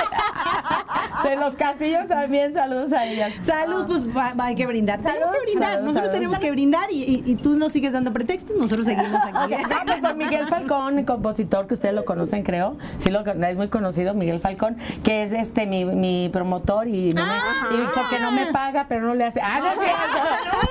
[1.24, 3.34] De los castillos también, saludos a ellas.
[3.46, 5.00] Salud, pues va- va, hay que brindar.
[5.00, 5.70] tenemos Salud, que brindar.
[5.72, 6.18] salud, Nosotros salud.
[6.20, 9.54] tenemos que brindar y, y- y tú nos sigues dando pretextos, nosotros seguimos aquí.
[9.54, 12.78] Ah, pues con Miguel Falcón, compositor que ustedes lo conocen, creo.
[13.00, 17.26] Sí, lo, es muy conocido, Miguel Falcón, que es este mi, mi promotor y, no
[17.26, 17.32] me,
[17.76, 19.42] y porque no me paga, pero no le hace.
[19.42, 20.18] ¡Ah, no es cierto!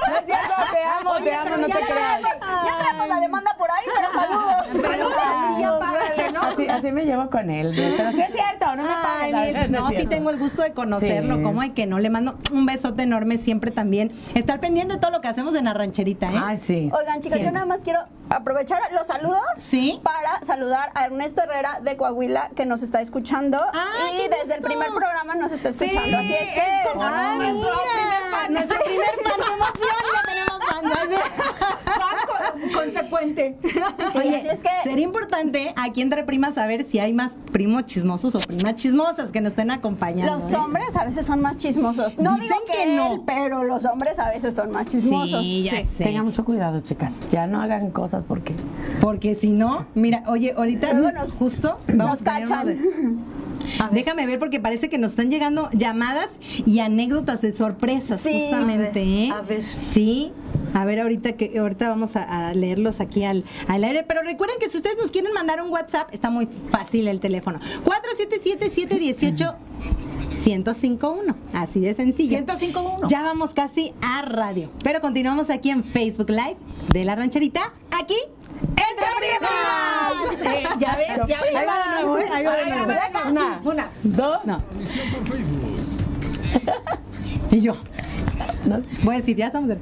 [0.08, 0.54] ¡No es cierto!
[0.72, 2.20] Te amo, te amo, no te creas.
[2.22, 4.66] Ya traemos la demanda por ahí, pero saludos.
[4.82, 5.12] Saludos,
[5.56, 6.42] y ya págale, ¿no?
[6.42, 7.72] Así, así me llevo con él.
[7.96, 9.32] Pero sí es cierto, no me.
[9.32, 11.42] Miguel, es no, sí tengo el gusto de conocerlo, Sí.
[11.42, 11.98] como hay que no.
[11.98, 14.12] Le mando un besote enorme siempre también.
[14.34, 16.40] Estar pendiente de todo lo que hacemos en la rancherita, ¿eh?
[16.42, 16.90] Ay, sí.
[16.98, 20.00] Oigan, chicas, yo nada más quiero aprovechar los saludos Sí.
[20.02, 24.62] para saludar a Ernesto Herrera de Coahuila que nos está escuchando ¡Ay, y desde el
[24.62, 26.16] primer programa nos está escuchando.
[26.18, 26.62] Así es que
[26.96, 28.48] ¡Ah, mira!
[28.50, 30.53] Nuestro primer fan, qué emoción, ya tenemos
[32.74, 33.56] consecuente.
[34.14, 38.34] Oye, así es que sería importante aquí entre primas saber si hay más primos chismosos
[38.34, 40.38] o primas chismosas que nos estén acompañando.
[40.38, 40.56] los ¿eh?
[40.56, 42.18] hombres a veces son más chismosos.
[42.18, 43.12] No Dicen digo que, que no.
[43.12, 45.40] él, pero los hombres a veces son más chismosos.
[45.42, 45.86] Sí, ya sé.
[45.98, 47.20] Tengan mucho cuidado, chicas.
[47.30, 48.54] Ya no hagan cosas porque.
[49.00, 53.14] Porque si no, mira, oye, ahorita nos- justo nos vamos a tener
[53.92, 56.28] Déjame ver porque parece que nos están llegando llamadas
[56.66, 59.30] y anécdotas de sorpresas Sí, justamente, ¿eh?
[59.30, 59.64] a ver, a ver.
[59.92, 60.32] Sí.
[60.72, 64.02] A ver, ahorita que ahorita vamos a, a leerlos aquí al, al aire.
[64.02, 67.60] Pero recuerden que si ustedes nos quieren mandar un WhatsApp, está muy fácil el teléfono.
[67.84, 69.54] 477-718.
[70.44, 72.36] 1051, así de sencillo.
[72.38, 73.08] 1051.
[73.08, 74.70] Ya vamos casi a radio.
[74.82, 76.56] Pero continuamos aquí en Facebook Live
[76.92, 78.16] de la rancherita, aquí
[81.28, 81.38] ya.
[81.40, 82.28] Ahí va de nuevo, ¿eh?
[82.32, 82.92] Ahí va de nuevo.
[83.28, 83.88] Una, Una.
[84.02, 84.62] dos, No.
[84.74, 85.78] Emisión por Facebook.
[87.50, 87.76] Y yo.
[88.64, 88.82] no.
[89.02, 89.76] Voy a decir, ya estamos de.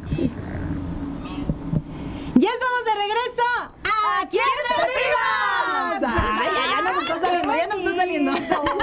[2.34, 3.48] ¡Ya estamos de regreso!
[4.22, 6.02] ¡Aquí entre primas!
[6.02, 7.54] ¡Ay, ya, ya nos está saliendo!
[7.54, 8.32] ¡Ya nos está saliendo!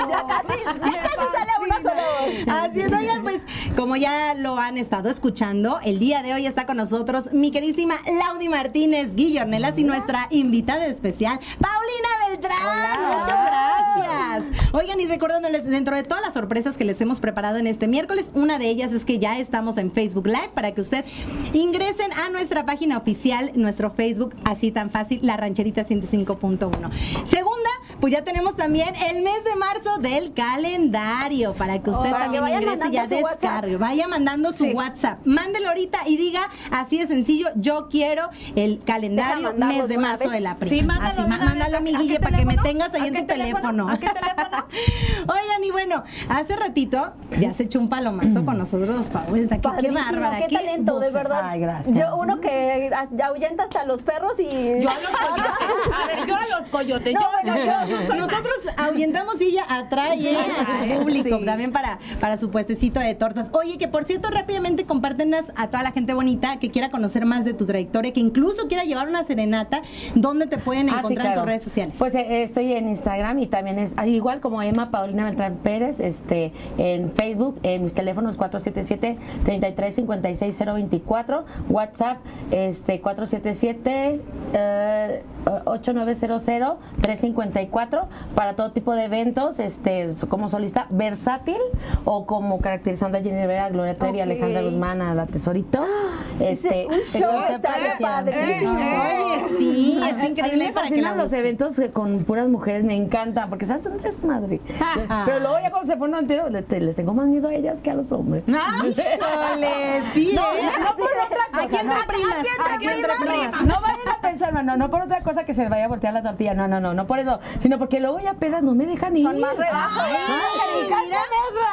[0.10, 2.48] Ya casi, ya casi sale una sola voz.
[2.48, 3.42] Así es, oigan, pues
[3.76, 7.96] como ya lo han estado escuchando, el día de hoy está con nosotros mi queridísima
[8.06, 12.10] Laudi Martínez Guillornelas y nuestra invitada especial, Paulina
[12.40, 13.20] Beltrán.
[13.20, 14.74] Muchas gracias.
[14.74, 18.32] Oigan, y recordándoles, dentro de todas las sorpresas que les hemos preparado en este miércoles,
[18.34, 21.06] una de ellas es que ya estamos en Facebook Live para que usted
[21.54, 26.92] ingresen a nuestra página oficial, nuestro Facebook, así tan fácil, La Rancherita 105.1.
[27.26, 27.70] Segunda,
[28.00, 32.52] pues ya tenemos también el mes de marzo del calendario para que usted también que
[32.54, 33.42] ingrese y ya mandando su WhatsApp.
[33.42, 33.78] descargue.
[33.78, 34.72] Vaya mandando su Sí.
[34.74, 35.20] WhatsApp.
[35.26, 36.42] Mándelo ahorita y diga
[36.72, 40.32] así de sencillo, yo quiero el calendario mes de marzo vez.
[40.34, 40.70] de la prima.
[40.70, 43.08] Sí, mándalo así, mándalo a mi ¿A qué Guille para que me tengas ahí ¿A
[43.08, 43.88] en tu teléfono?
[43.88, 43.90] teléfono.
[43.90, 44.66] ¿A qué teléfono?
[45.28, 49.58] Oigan, y bueno, hace ratito ya se echó un palomazo con nosotros, Paulita.
[49.58, 50.40] Qué, qué bárbara.
[50.48, 51.42] qué talento, de verdad.
[51.44, 51.98] Ay, gracias.
[51.98, 52.90] Yo, uno que
[53.24, 54.82] ahuyenta hasta los perros y.
[54.82, 55.94] Yo a los coyotes.
[56.04, 57.14] A ver, yo a los coyotes.
[57.14, 61.46] No, yo, bueno, yo- Nosotros ahuyentamos y ella atrae a su público sí.
[61.46, 63.50] también para, para su puestecito de tortas.
[63.54, 67.46] Oye, que por cierto, rápidamente compártenas a toda la gente bonita que quiera conocer más
[67.46, 69.82] de tu trayectoria, que incluso quiera llevar una serenata,
[70.16, 71.96] ¿dónde te pueden Ah, sí, encontrar en tus redes sociales?
[71.98, 76.00] Pues eh, estoy en Instagram y también es ah, igual como Emma Paulina Beltrán Pérez,
[76.00, 82.18] este, en Facebook, en mis teléfonos 477 33 56 024, WhatsApp
[82.52, 84.22] este 477
[84.54, 85.24] eh,
[85.66, 91.58] 8900 354 para todo tipo de eventos, este como solista versátil
[92.06, 94.24] o como caracterizando a Jenny Rivera, Gloria Trevi, Ok.
[94.24, 95.86] Alejandra Guzmán, a la Tesorito.
[96.40, 98.72] Este, un show está de- padrísimo.
[98.74, 102.96] Oye, sí, a- está a mí increíble me fascinan los eventos con puras mujeres, me
[102.96, 104.62] encantan, porque sabes, un desmadre.
[105.26, 107.92] Pero luego ya cuando se ponen entero, les, les tengo más miedo a ellas que
[107.92, 108.44] a los hombres.
[108.48, 110.62] Híjole, sí, No, ¿eh?
[110.80, 111.64] no por otra cosa.
[111.64, 112.08] Aquí entre no.
[112.08, 112.46] primas,
[112.76, 113.62] aquí entre primas.
[113.64, 116.14] No vayan a pensar, no, no, no por otra cosa que se vaya a voltear
[116.14, 118.86] la tortilla, no, no, no, no por eso, sino porque luego ya pedas no me
[118.86, 119.24] dejan ir.
[119.24, 120.04] Son más relajos.
[120.04, 120.14] Ay,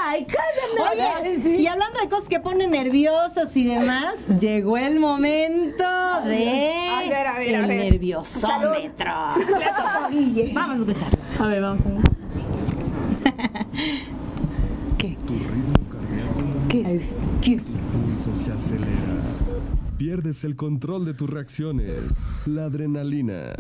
[0.09, 1.57] Ay, cállame, Oye, sí.
[1.62, 5.85] y hablando de cosas que ponen nerviosas y demás, llegó el momento
[6.25, 7.93] de A ver, a ver, a el ver.
[7.93, 9.12] nerviosómetro.
[10.55, 11.09] Vamos a escuchar.
[11.41, 11.97] A ver, vamos a ver.
[15.27, 16.69] Tu ritmo cardíaco.
[16.69, 17.03] ¿Qué es?
[17.43, 17.57] Tu
[17.91, 19.14] pulso se acelera.
[19.99, 22.03] Pierdes el control de tus reacciones.
[22.45, 23.55] La adrenalina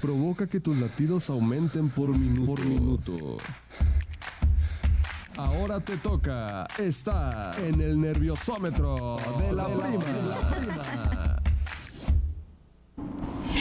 [0.00, 2.46] provoca que tus latidos aumenten por minuto.
[2.46, 3.36] Por minuto.
[5.36, 11.29] Ahora te toca estar en el nerviosómetro de la prima.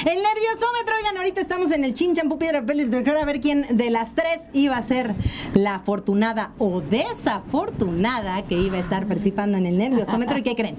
[0.06, 2.80] El nerviosómetro, oigan, ahorita estamos en el chinchampú piedra papel
[3.18, 5.16] a ver quién de las tres iba a ser
[5.54, 10.38] la afortunada o desafortunada que iba a estar participando en el nerviosómetro.
[10.38, 10.76] ¿Y qué creen?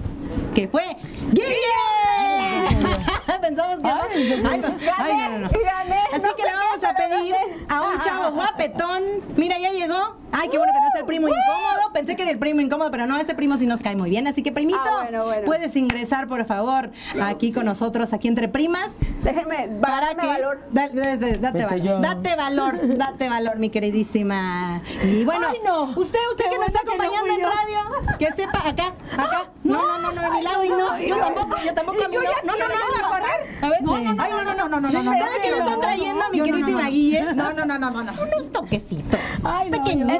[0.54, 0.84] Que fue
[1.32, 2.29] Guille.
[3.40, 4.00] Pensamos que no.
[4.02, 5.48] Ay, Ay, no, ay, no, no, no.
[5.50, 7.34] gané, Así no que le vamos a pedir
[7.68, 9.02] a un chavo guapetón.
[9.36, 10.16] Mira, ya llegó.
[10.32, 11.92] Ay, qué bueno que no es el primo incómodo.
[11.92, 14.28] Pensé que era el primo incómodo, pero no, este primo sí nos cae muy bien.
[14.28, 15.42] Así que, primito, Ah, bueno, bueno.
[15.44, 16.90] puedes ingresar, por favor,
[17.20, 18.88] aquí con nosotros, aquí entre primas.
[19.24, 20.60] Déjenme, Para que valor.
[20.70, 24.82] da- da- da- date valor, date valor, date valor, mi queridísima.
[25.02, 25.82] Y bueno, Ay, no.
[25.96, 29.86] usted, usted Qué que nos está bueno acompañando en radio, que sepa acá, acá, No,
[29.86, 31.00] no, no, no, a mi lado y no.
[31.00, 32.08] Yo tampoco, yo tampoco ya
[32.44, 33.08] No, no, no, a no.
[33.08, 33.40] correr.
[33.62, 35.12] A ver, no, no, no, Ay, no, no, no, no, no, no.
[35.12, 36.90] ¿Sabe qué le están trayendo a mi Yo no, no, queridísima no.
[36.90, 37.22] Guille?
[37.34, 38.12] No, no, no, no, no, no.
[38.22, 39.20] Unos toquecitos.
[39.44, 40.18] Ay, no, pequeñitos.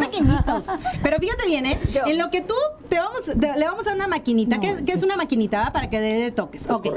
[0.00, 0.64] Pequeñitos.
[1.02, 1.80] Pero fíjate bien, ¿eh?
[2.06, 2.54] En lo que tú
[2.88, 4.58] te vamos, le vamos a dar una maquinita.
[4.60, 5.60] ¿Qué, es una maquinita?
[5.60, 5.72] va?
[5.72, 6.68] Para que dé de toques.
[6.68, 6.88] ok.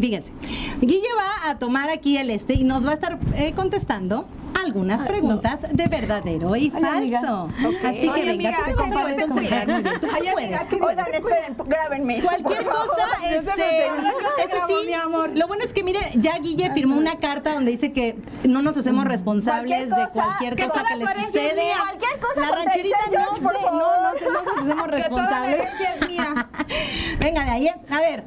[0.00, 0.32] Fíjense.
[0.80, 4.26] Guille va a tomar aquí el este y nos va a estar eh, contestando
[4.64, 7.48] algunas preguntas de verdadero y falso.
[7.84, 9.84] Así que venga, tú te ¿cómo vas a bien.
[10.00, 10.60] Tú puedes.
[10.68, 12.22] ¿qué Oigan, esperen, grábenme.
[12.22, 14.90] Cualquier cosa, este, eso sí,
[15.34, 18.76] lo bueno es que mire, ya Guille firmó una carta donde dice que no nos
[18.76, 21.72] hacemos responsables de cualquier cosa que le sucede.
[21.76, 23.72] Cualquier cosa La rancherita no favor.
[23.72, 25.60] no, no, no nos hacemos responsables.
[26.00, 26.48] es mía.
[27.20, 28.24] Venga de ahí, a ver.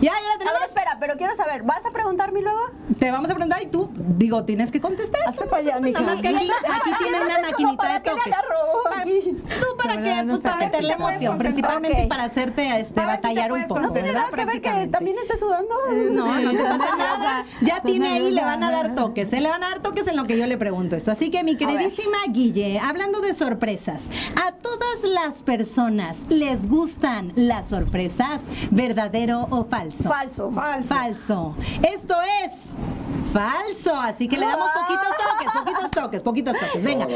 [0.00, 0.62] Ya, ya la tenemos.
[0.66, 2.70] espera, pero quiero saber, ¿vas a preguntarme luego?
[2.98, 5.28] Te vamos a preguntar y tú, digo, tienes que contestar.
[5.28, 6.00] Hazte para allá, mija.
[6.00, 9.60] Nada más que aquí, aquí tiene una maquinita de ¿Para qué le toques.
[9.60, 13.80] Tú para qué, no pues para meterle emoción, principalmente para hacerte este, batallar un poco,
[13.80, 14.04] concentrar.
[14.04, 14.22] ¿verdad?
[14.30, 15.74] Nada que ver que también esté sudando.
[16.12, 17.44] No, no te pasa nada.
[17.60, 18.94] Ya Pues tiene ahí, le van a dar ¿no?
[18.94, 19.32] toques.
[19.32, 19.40] ¿eh?
[19.40, 21.10] Le van a dar toques en lo que yo le pregunto esto.
[21.12, 24.02] Así que mi queridísima Guille, hablando de sorpresas,
[24.44, 28.40] ¿a todas las personas les gustan las sorpresas?
[28.70, 30.04] ¿Verdadero o falso?
[30.04, 30.50] Falso.
[30.52, 30.86] Falso.
[30.88, 31.54] Falso.
[31.82, 32.52] Esto es
[33.32, 33.98] falso.
[34.00, 36.82] Así que le damos poquitos toques, poquitos toques, poquitos toques.
[36.82, 37.06] Venga.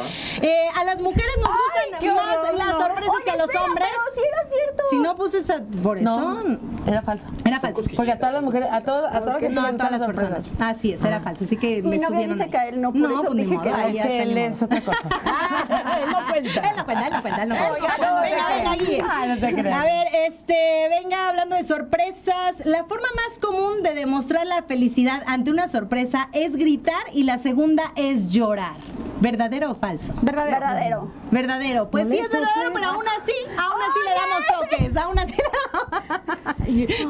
[0.42, 2.80] Eh, a las mujeres nos gustan más horror, las no.
[2.80, 3.88] sorpresas que a los Espera, hombres.
[3.90, 4.82] Pero sí era cierto.
[4.90, 6.04] Si no puse esa, por eso.
[6.04, 7.26] No, era falso.
[7.44, 7.82] Era falso.
[7.96, 10.44] Porque a todas las mujeres, a, todo, a todas las No, a todas las personas.
[10.44, 10.76] sorpresas.
[10.76, 11.44] Así es, era falso.
[11.44, 12.50] Así que Mi le novia subieron dice ahí.
[12.50, 13.68] que a él no, por no, eso pues dije que que
[13.98, 14.98] está, él es otra cosa.
[15.96, 16.60] Él no cuenta.
[16.68, 18.20] Él no cuenta, él no cuenta, él no cuenta.
[18.22, 19.80] Venga, venga, creas.
[19.80, 25.22] A ver, este, venga, hablando de sorpresas, la forma más común de demostrar la felicidad
[25.26, 28.76] ante una sorpresa es gritar y la segunda es llorar.
[29.20, 30.12] ¿Verdadero o falso?
[30.20, 30.56] Verdadero.
[30.60, 31.10] Verdadero.
[31.30, 31.90] Verdadero.
[31.90, 35.36] Pues No sí es verdadero, pero aún así, aún así le damos toques, aún así
[35.36, 36.55] le damos...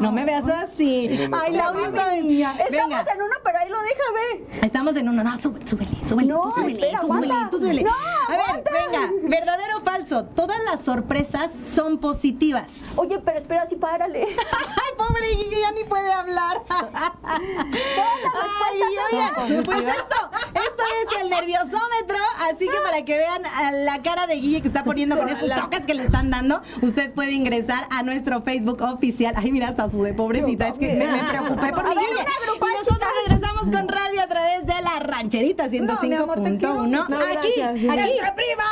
[0.01, 1.09] No me veas así.
[1.33, 1.73] Ay, la
[2.21, 2.55] niña.
[2.71, 3.01] Venga.
[3.01, 4.47] Estamos en uno, pero ahí lo deja, ve.
[4.67, 5.25] Estamos en uno.
[5.25, 6.29] No, súbele, súbele, súbele.
[6.29, 7.83] No, tú súbele, espera, tú súbele, tú súbele.
[7.83, 8.71] No, A ver, aguanta.
[8.73, 9.11] venga.
[9.29, 10.25] ¿Verdadero o falso?
[10.25, 12.67] Todas las sorpresas son positivas.
[12.97, 14.23] Oye, pero espera, sí, párale.
[14.27, 16.63] Ay, pobre Guille, ya ni puede hablar.
[16.69, 18.81] Ay,
[19.13, 20.83] oye, pues esto, esto
[21.15, 24.85] es el nerviosómetro, así que para que vean a la cara de Guille que está
[24.85, 29.35] poniendo con estos toques que le están dando, usted puede ingresar a nuestro Facebook oficial.
[29.37, 32.25] Ay, mira, hasta sube, pobrecita, es que me, me preocupé por mi ver, Guille.
[32.57, 36.75] Y nosotros regresamos con radio a través de la rancherita No, mi amor, te quiero
[36.77, 36.83] 105.1.
[36.89, 37.09] mucho.
[37.09, 37.99] No, Aquí, gracias.
[37.99, 38.11] aquí.
[38.11, 38.67] ¡Entre primas!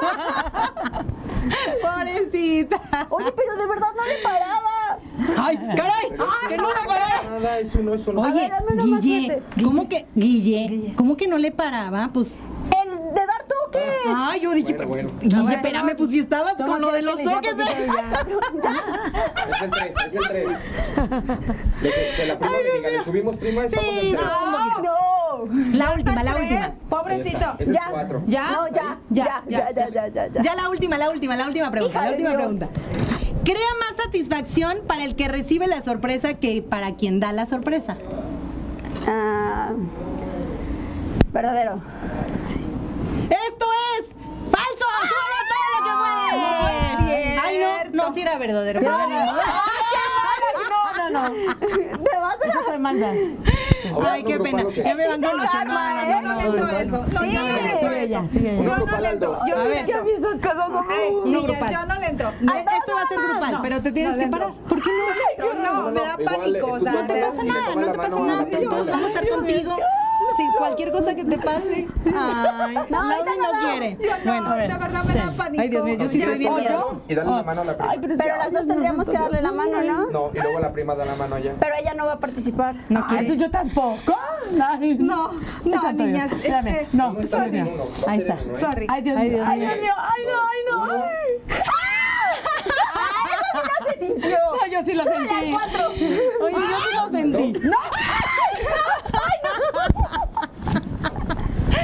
[1.82, 3.06] Pobrecita.
[3.10, 4.98] Oye, pero de verdad no le paraba.
[5.46, 6.10] Ay, caray,
[6.48, 7.22] que no le paraba.
[7.30, 8.22] Nada, eso no, eso no.
[8.22, 9.42] Oye, ver, Guille.
[9.62, 12.10] ¿cómo que, Guille, cómo que no le paraba?
[12.12, 12.38] Pues,
[13.70, 13.90] toques.
[14.14, 15.10] ay, yo dije, Bueno, bueno.
[15.20, 17.54] Guille, espérame, pues si estabas Toma, con lo de los toques.
[17.54, 17.86] poquito ¿eh?
[19.50, 20.46] Es el 3, es el 3.
[21.82, 23.64] De, que- de la prima me diga, ¿le subimos prima?
[23.64, 24.22] Estamos Sí, en no.
[24.82, 24.90] No.
[25.72, 26.72] La última, la última.
[26.88, 27.54] Pobrecito.
[27.58, 27.86] Ese es Ya.
[27.90, 28.22] 4.
[28.26, 28.50] ¿Ya?
[28.50, 30.42] No, ya, ya, ya, ya, ya, ya, ya.
[30.42, 32.56] Ya la última, la última, la última pregunta, Hija la de última Dios.
[32.58, 32.68] pregunta.
[33.44, 37.96] ¿Crea más satisfacción para el que recibe la sorpresa que para quien da la sorpresa?
[39.08, 39.70] Ah,
[41.32, 41.80] verdadero.
[43.30, 43.66] ¡Esto
[43.96, 44.06] es
[44.50, 44.86] falso!
[45.08, 47.38] ¡Súbele todo lo que puede!
[47.40, 47.54] Ay,
[47.92, 48.80] no, no, sí era verdadero.
[48.80, 49.18] No, no,
[51.10, 51.30] no.
[51.30, 52.78] ¿Te vas a Eso fue.
[54.08, 54.64] Ay, qué pena.
[54.70, 55.74] Ya me van conociendo.
[55.74, 57.32] No, no, Yo no, no le no, Sí.
[57.32, 57.86] yo no le entro.
[58.64, 59.36] Yo no le entro.
[59.46, 59.86] Yo no le ver.
[59.86, 61.70] ¿Qué entro.
[61.70, 62.06] Yo no le.
[62.06, 64.52] Eh, Esto va a ser grupal, pero te tienes que parar.
[64.68, 64.90] ¿Por qué
[65.38, 65.54] no?
[65.54, 66.66] No, me da pánico.
[66.68, 68.46] eh, o tú sea, no No te pasa nada, no te pasa nada.
[68.50, 69.76] Todos vamos a estar contigo.
[70.40, 71.86] Si cualquier cosa que te pase.
[72.06, 73.96] Ay, Laura no quiere.
[74.00, 75.62] Yo no, Bueno, de verdad me da pánico.
[75.62, 76.94] Ay, Dios mío, yo sí soy bien miedosa.
[77.08, 77.90] Y dale la mano a la prima.
[77.92, 80.10] Ay, pero Pero las dos tendríamos que darle la mano, ¿no?
[80.10, 81.52] No, y luego la prima da la mano allá.
[81.60, 82.74] Pero ella no va a participar.
[82.88, 83.26] No quiere.
[83.26, 84.16] pues yo tampoco.
[84.62, 84.96] Ay.
[84.98, 85.30] No,
[85.64, 86.36] no, niñas, yo.
[86.36, 87.58] es Espérame, que- No, No está sorry.
[87.58, 87.84] en uno.
[88.06, 88.44] Ahí ser en está.
[88.48, 88.60] uno, ¿eh?
[88.60, 88.86] Sorry.
[88.88, 89.44] Ay, Dios Ay, mío.
[89.46, 89.60] Ay.
[89.60, 89.92] Dios mío.
[89.96, 90.92] Ay, no, ay, no.
[90.94, 91.00] Ay.
[93.92, 94.30] se sintió.
[94.30, 95.34] No, yo sí lo sentí.
[96.42, 97.52] Oye, yo sí lo sentí.
[97.68, 97.76] No.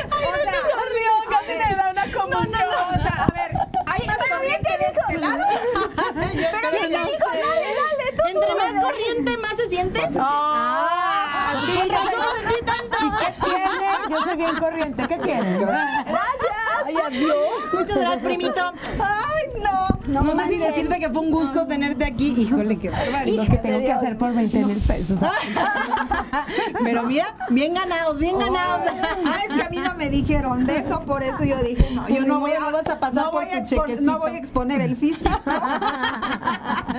[0.06, 0.08] O
[0.42, 2.50] sea, Dios mío, casi me da una conmoción.
[2.52, 3.50] no, no, o sea, a ver,
[3.86, 5.44] hay más corriente de este lado.
[5.96, 7.28] Pero ¿qué dijo?
[7.28, 10.08] Dale, dale, tú Entre más corriente, más se siente.
[10.18, 12.98] Ah, Sí, ¿qué razón lo sentí tanto.
[13.44, 13.88] tiene?
[14.10, 15.08] Yo soy bien corriente.
[15.08, 15.58] ¿Qué quieres?
[15.58, 16.52] Gracias.
[16.84, 17.34] Ay, adiós.
[17.72, 18.72] Muchas gracias, primito.
[19.00, 19.95] Ay, no.
[20.08, 22.34] No, No sé si decirte que fue un gusto tenerte aquí.
[22.38, 23.44] Híjole, qué barbaridad.
[23.44, 25.18] Lo que tengo que hacer por 20 mil pesos.
[26.84, 28.82] Pero mira, bien ganados, bien ganados.
[29.24, 32.08] Ah, es que a mí no me dijeron de eso, por eso yo dije, no,
[32.08, 34.12] yo no voy a, vas a pasar no por voy a tu expo- chequecito.
[34.12, 35.30] no voy a exponer el físico.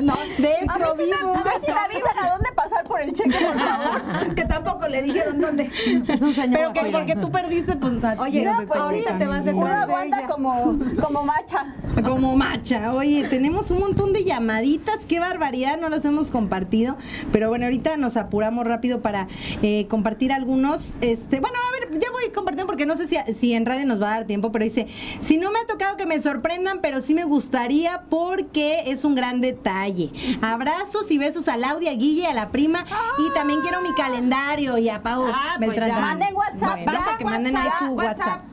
[0.01, 1.34] no, De A esto mí sí me, vivo.
[1.34, 4.36] a mí sí me avisan a dónde pasar por el cheque, por favor.
[4.36, 5.70] que tampoco le dijeron dónde.
[6.08, 6.60] Es un señor.
[6.60, 9.78] Pero que porque tú perdiste, pues Oye, no, no, pues ahorita te vas Uno detrás
[9.78, 10.28] de aguanta ella.
[10.28, 11.76] como, como macha.
[12.03, 12.91] Como macha.
[12.98, 14.98] Oye, tenemos un montón de llamaditas.
[15.08, 16.98] Qué barbaridad, no las hemos compartido.
[17.32, 19.28] Pero bueno, ahorita nos apuramos rápido para
[19.62, 20.93] eh, compartir algunos.
[21.02, 24.02] Este, bueno, a ver, ya voy compartiendo porque no sé si, si en radio nos
[24.02, 24.88] va a dar tiempo, pero dice,
[25.20, 29.14] si no me ha tocado que me sorprendan, pero sí me gustaría porque es un
[29.14, 30.12] gran detalle.
[30.41, 32.84] Abrazos y besos a Laudia, a Guille, a la prima.
[33.20, 36.02] Y también quiero mi calendario y a Pau Ah, pues Beltrán.
[36.02, 38.18] Manden WhatsApp, Bueno, para que manden ahí su WhatsApp.
[38.18, 38.43] WhatsApp.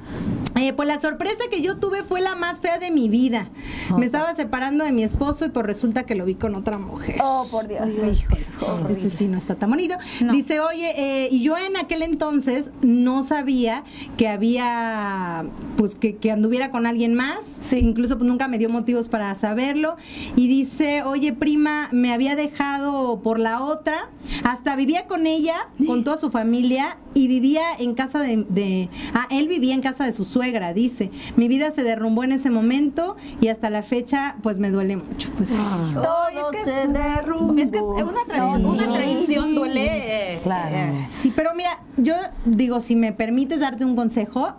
[0.57, 3.49] Eh, pues la sorpresa que yo tuve fue la más fea de mi vida.
[3.97, 7.17] Me estaba separando de mi esposo y pues resulta que lo vi con otra mujer.
[7.23, 7.93] Oh, por Dios.
[7.95, 9.97] Híjole, ese sí no está tan bonito.
[10.31, 13.83] Dice, oye, eh, y yo en aquel entonces no sabía
[14.17, 15.45] que había,
[15.77, 17.73] pues que, que anduviera con alguien más.
[17.73, 19.97] Incluso pues nunca me dio motivos para saberlo.
[20.37, 24.11] Y dice, oye, prima, me había dejado por la otra.
[24.45, 26.99] Hasta vivía con ella, con toda su familia.
[27.15, 31.11] Y vivía en casa de, de- Ah, él vivía en casa de su suegra, dice.
[31.37, 35.31] Mi vida se derrumbó en ese momento y hasta la fecha, pues me duele mucho.
[35.37, 35.49] Pues,
[35.95, 37.61] Todo se derrumbó.
[37.63, 40.41] Es que una, tra- No, una traición duele.
[40.43, 40.77] Claro.
[41.09, 44.53] Sí, pero mira, yo digo, si me permites darte un consejo,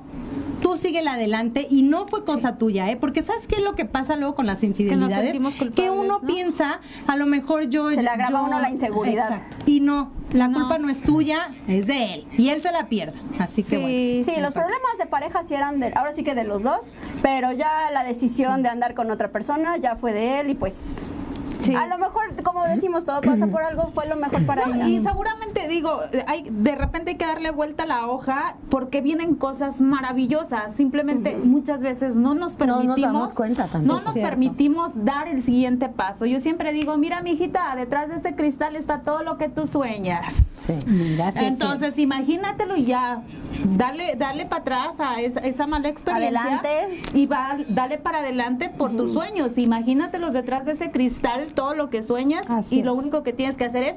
[0.61, 2.95] tú síguela adelante y no fue cosa tuya, ¿eh?
[2.97, 5.35] Porque ¿sabes qué es lo que pasa luego con las infidelidades?
[5.75, 6.21] que uno ¿no?
[6.27, 7.89] piensa, a lo mejor yo...
[7.91, 9.31] Se le agrava a yo- uno la inseguridad.
[9.33, 9.57] Exacto.
[9.65, 12.27] Y no, la culpa no es tuya, es de él.
[12.37, 13.17] Y él se la pierde.
[13.39, 14.25] Así que bueno.
[14.25, 17.51] Sí, los problemas de pareja sí eran de, ahora sí que de los dos, pero
[17.51, 21.05] ya la decisión de andar con otra persona ya fue de él y pues
[21.73, 24.87] a lo mejor, como decimos, todo pasa por algo, fue lo mejor para No, ella.
[24.87, 29.35] y seguramente digo, hay, de repente hay que darle vuelta a la hoja porque vienen
[29.35, 30.75] cosas maravillosas.
[30.75, 35.41] Simplemente muchas veces no nos No nos permitimos, damos cuenta no nos permitimos dar el
[35.43, 36.25] siguiente paso.
[36.25, 40.33] Yo siempre digo, mira, mijita, detrás de ese cristal está todo lo que tú sueñas.
[40.85, 43.21] Mira, sí Entonces, imagínatelo y ya,
[43.63, 46.41] dale, dale para atrás a esa, esa mala experiencia.
[46.41, 47.01] Adelante.
[47.13, 49.57] Y va, dale para adelante por tus sueños.
[49.57, 53.57] Imagínatelos detrás de ese cristal, todo lo que sueñas, Así y lo único que tienes
[53.57, 53.95] que hacer es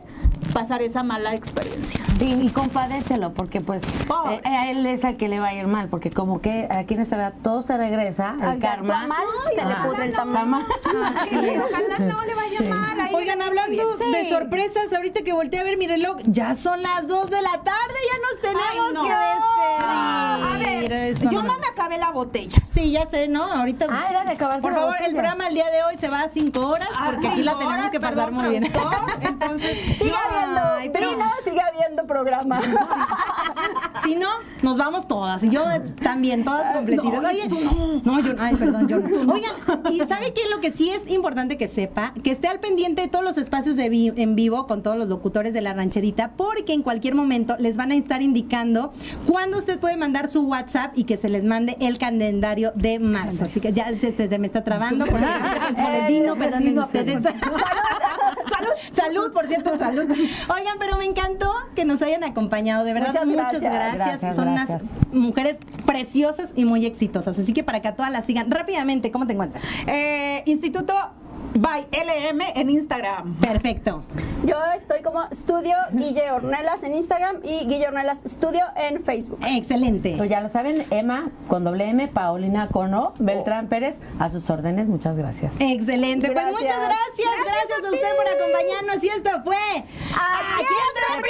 [0.53, 2.01] pasar esa mala experiencia.
[2.19, 5.67] Sí, y compadécelo, porque pues eh, a él es al que le va a ir
[5.67, 9.07] mal, porque como que aquí en esta edad todo se regresa, el Al karma.
[9.07, 10.65] mal, se le pudre el tamal.
[10.87, 13.08] Ojalá no le vaya mal.
[13.19, 17.31] Oigan, hablando de sorpresas, ahorita que volteé a ver mi reloj, ya son las 2
[17.31, 19.03] de la tarde, ya nos tenemos Ay, no.
[19.05, 20.89] que A despedir.
[20.89, 22.57] ver, Eso yo no me acabé la botella.
[22.73, 23.43] Sí, ya sé, ¿no?
[23.53, 23.87] Ahorita.
[23.91, 26.21] Ah, era de acabarse Por la favor, el programa el día de hoy se va
[26.23, 28.65] a 5 horas porque Ah, aquí la tenemos horas, que pasar muy bien.
[29.21, 32.61] Entonces, Sigue habiendo Ay, pero- vino, sigue habiendo programa.
[34.05, 34.29] Si no,
[34.63, 35.43] nos vamos todas.
[35.43, 35.63] Y yo
[36.03, 37.21] también, todas completitas.
[37.21, 38.01] no, Oye, tú no.
[38.05, 39.33] no, yo, ay, perdón, yo no.
[39.35, 39.53] Oigan,
[39.91, 42.15] ¿y sabe qué es lo que sí es importante que sepa?
[42.23, 45.09] Que esté al pendiente de todos los espacios de vi- en vivo con todos los
[45.09, 48.93] locutores de la rancherita, porque en cualquier momento les van a estar indicando
[49.27, 53.45] cuándo usted puede mandar su WhatsApp y que se les mande el calendario de marzo.
[53.47, 55.27] Así que ya se, se me está trabando por el,
[55.85, 57.19] por el vino, perdonen ustedes.
[58.49, 60.05] Salud, salud, por cierto, salud.
[60.11, 63.73] Oigan, pero me encantó que nos hayan acompañado, de verdad, Muchas muchas gracias.
[63.73, 64.21] gracias.
[64.21, 64.83] Gracias, Son gracias.
[64.83, 65.57] unas mujeres
[65.87, 67.39] preciosas y muy exitosas.
[67.39, 69.63] Así que para que a todas las sigan rápidamente, ¿cómo te encuentras?
[69.87, 70.95] eh, Instituto
[71.55, 73.35] by LM en Instagram.
[73.37, 74.03] Perfecto.
[74.45, 79.39] Yo estoy como Estudio Guille Ornelas en Instagram y Guille Ornelas Studio en Facebook.
[79.47, 80.15] Excelente.
[80.17, 84.49] Pues ya lo saben, Emma con doble M, Paulina con O, Beltrán Pérez, a sus
[84.51, 85.55] órdenes, muchas gracias.
[85.59, 86.31] Excelente.
[86.31, 87.29] Pues muchas gracias.
[87.45, 89.05] Gracias, a usted por acompañarnos.
[89.05, 89.57] Y esto fue
[90.15, 91.23] Aquí entre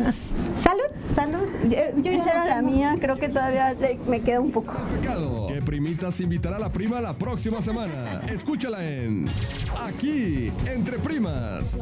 [0.00, 0.14] primas.
[0.62, 0.84] Salud.
[1.14, 1.48] Salud.
[1.64, 3.74] Yo, yo Esa era la mía, creo que todavía
[4.06, 4.74] me queda un poco.
[5.00, 5.46] Pecado.
[5.46, 8.22] Que Primitas invitará a la prima la próxima semana.
[8.56, 9.26] Escúchala en
[9.84, 11.76] Aquí, entre primas.